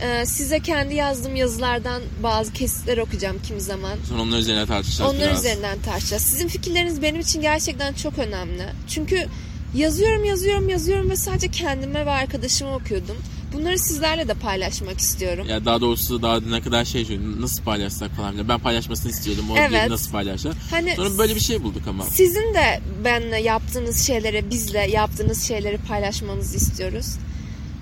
Ee, 0.00 0.26
size 0.26 0.60
kendi 0.60 0.94
yazdığım 0.94 1.36
yazılardan 1.36 2.02
bazı 2.22 2.52
kesitler 2.52 2.98
okuyacağım 2.98 3.42
kimi 3.42 3.60
zaman. 3.60 3.98
Sonra 4.08 4.22
onlar 4.22 4.38
üzerine 4.38 4.66
tartışacağız 4.66 5.10
Onlar 5.14 5.28
biraz. 5.28 5.38
üzerinden 5.40 5.78
tartışacağız. 5.78 6.22
Sizin 6.22 6.48
fikirleriniz 6.48 7.02
benim 7.02 7.20
için 7.20 7.40
gerçekten 7.42 7.92
çok 7.92 8.18
önemli. 8.18 8.64
Çünkü 8.88 9.26
yazıyorum, 9.74 10.24
yazıyorum, 10.24 10.68
yazıyorum 10.68 11.10
ve 11.10 11.16
sadece 11.16 11.48
kendime 11.50 12.06
ve 12.06 12.10
arkadaşıma 12.10 12.74
okuyordum. 12.74 13.16
Bunları 13.52 13.78
sizlerle 13.78 14.28
de 14.28 14.34
paylaşmak 14.34 14.98
istiyorum. 14.98 15.46
Ya 15.50 15.64
daha 15.64 15.80
doğrusu 15.80 16.22
daha 16.22 16.40
ne 16.40 16.60
kadar 16.60 16.84
şey 16.84 17.18
nasıl 17.40 17.62
paylaşsak 17.62 18.10
falan 18.16 18.32
filan. 18.32 18.48
Ben 18.48 18.58
paylaşmasını 18.58 19.10
istiyordum. 19.12 19.44
O 19.50 19.56
Evet. 19.56 19.90
nasıl 19.90 20.12
paylaşlar. 20.12 20.54
Hani 20.70 20.94
Sonra 20.96 21.18
böyle 21.18 21.34
bir 21.34 21.40
şey 21.40 21.62
bulduk 21.62 21.82
ama. 21.88 22.04
Sizin 22.04 22.54
de 22.54 22.80
benle 23.04 23.40
yaptığınız 23.40 24.06
şeyleri, 24.06 24.50
bizle 24.50 24.90
yaptığınız 24.90 25.42
şeyleri 25.42 25.78
paylaşmanızı 25.78 26.56
istiyoruz. 26.56 27.06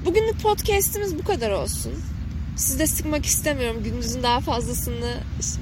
Bugünlük 0.05 0.41
podcast'imiz 0.43 1.19
bu 1.19 1.25
kadar 1.25 1.51
olsun. 1.51 1.93
Sizi 2.57 2.79
de 2.79 2.87
sıkmak 2.87 3.27
istemiyorum. 3.27 3.83
Gününüzün 3.85 4.23
daha 4.23 4.41
fazlasını 4.41 5.15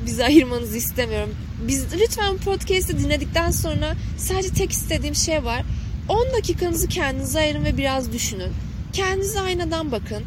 bize 0.07 0.25
ayırmanızı 0.25 0.77
istemiyorum. 0.77 1.35
Biz 1.69 1.85
lütfen 2.01 2.37
podcast'i 2.39 2.99
dinledikten 2.99 3.51
sonra 3.51 3.95
sadece 4.19 4.49
tek 4.49 4.73
istediğim 4.73 5.15
şey 5.15 5.45
var. 5.45 5.63
10 6.09 6.27
dakikanızı 6.37 6.89
kendinize 6.89 7.39
ayırın 7.39 7.65
ve 7.65 7.77
biraz 7.77 8.13
düşünün. 8.13 8.53
Kendinize 8.93 9.41
aynadan 9.41 9.93
bakın. 9.93 10.23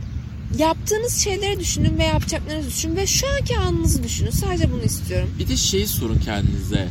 Yaptığınız 0.58 1.18
şeyleri 1.18 1.60
düşünün 1.60 1.98
ve 1.98 2.04
yapacaklarınızı 2.04 2.70
düşünün 2.70 2.96
ve 2.96 3.08
şu 3.08 3.28
anki 3.30 3.58
anınızı 3.58 4.04
düşünün. 4.04 4.30
Sadece 4.32 4.72
bunu 4.72 4.82
istiyorum. 4.84 5.30
Bir 5.40 5.48
de 5.48 5.58
şeyi 5.58 5.88
sorun 5.88 6.20
kendinize. 6.20 6.88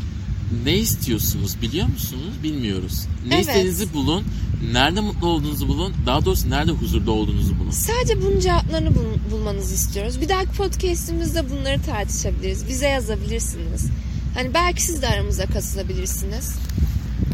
Ne 0.65 0.77
istiyorsunuz 0.79 1.57
biliyor 1.63 1.87
musunuz? 1.87 2.33
Bilmiyoruz. 2.43 3.07
Ne 3.29 3.35
Evet. 3.35 3.47
istediğinizi 3.47 3.93
bulun. 3.95 4.25
Nerede 4.73 5.01
mutlu 5.01 5.27
olduğunuzu 5.27 5.69
bulun. 5.69 5.95
Daha 6.07 6.25
doğrusu 6.25 6.51
nerede 6.51 6.71
huzurda 6.73 7.11
olduğunuzu 7.11 7.59
bulun. 7.59 7.71
Sadece 7.71 8.23
bunun 8.23 8.41
cevaplarını 8.41 8.95
bul- 8.95 9.31
bulmanızı 9.33 9.75
istiyoruz. 9.75 10.21
Bir 10.21 10.29
dahaki 10.29 10.51
podcastimizde 10.51 11.51
bunları 11.51 11.83
tartışabiliriz. 11.83 12.69
Bize 12.69 12.89
yazabilirsiniz. 12.89 13.87
Hani 14.35 14.55
belki 14.55 14.83
siz 14.83 15.03
de 15.03 15.09
aramıza 15.09 15.47
katılabilirsiniz. 15.47 16.55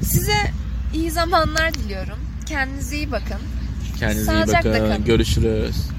Size 0.05 0.53
iyi 0.95 1.11
zamanlar 1.11 1.75
diliyorum. 1.75 2.19
Kendinize 2.49 2.97
iyi 2.97 3.13
bakın. 3.13 3.39
Kendinize 4.01 4.33
iyi 4.33 4.47
bakın. 4.47 4.73
kalın. 4.73 5.05
Görüşürüz. 5.05 5.91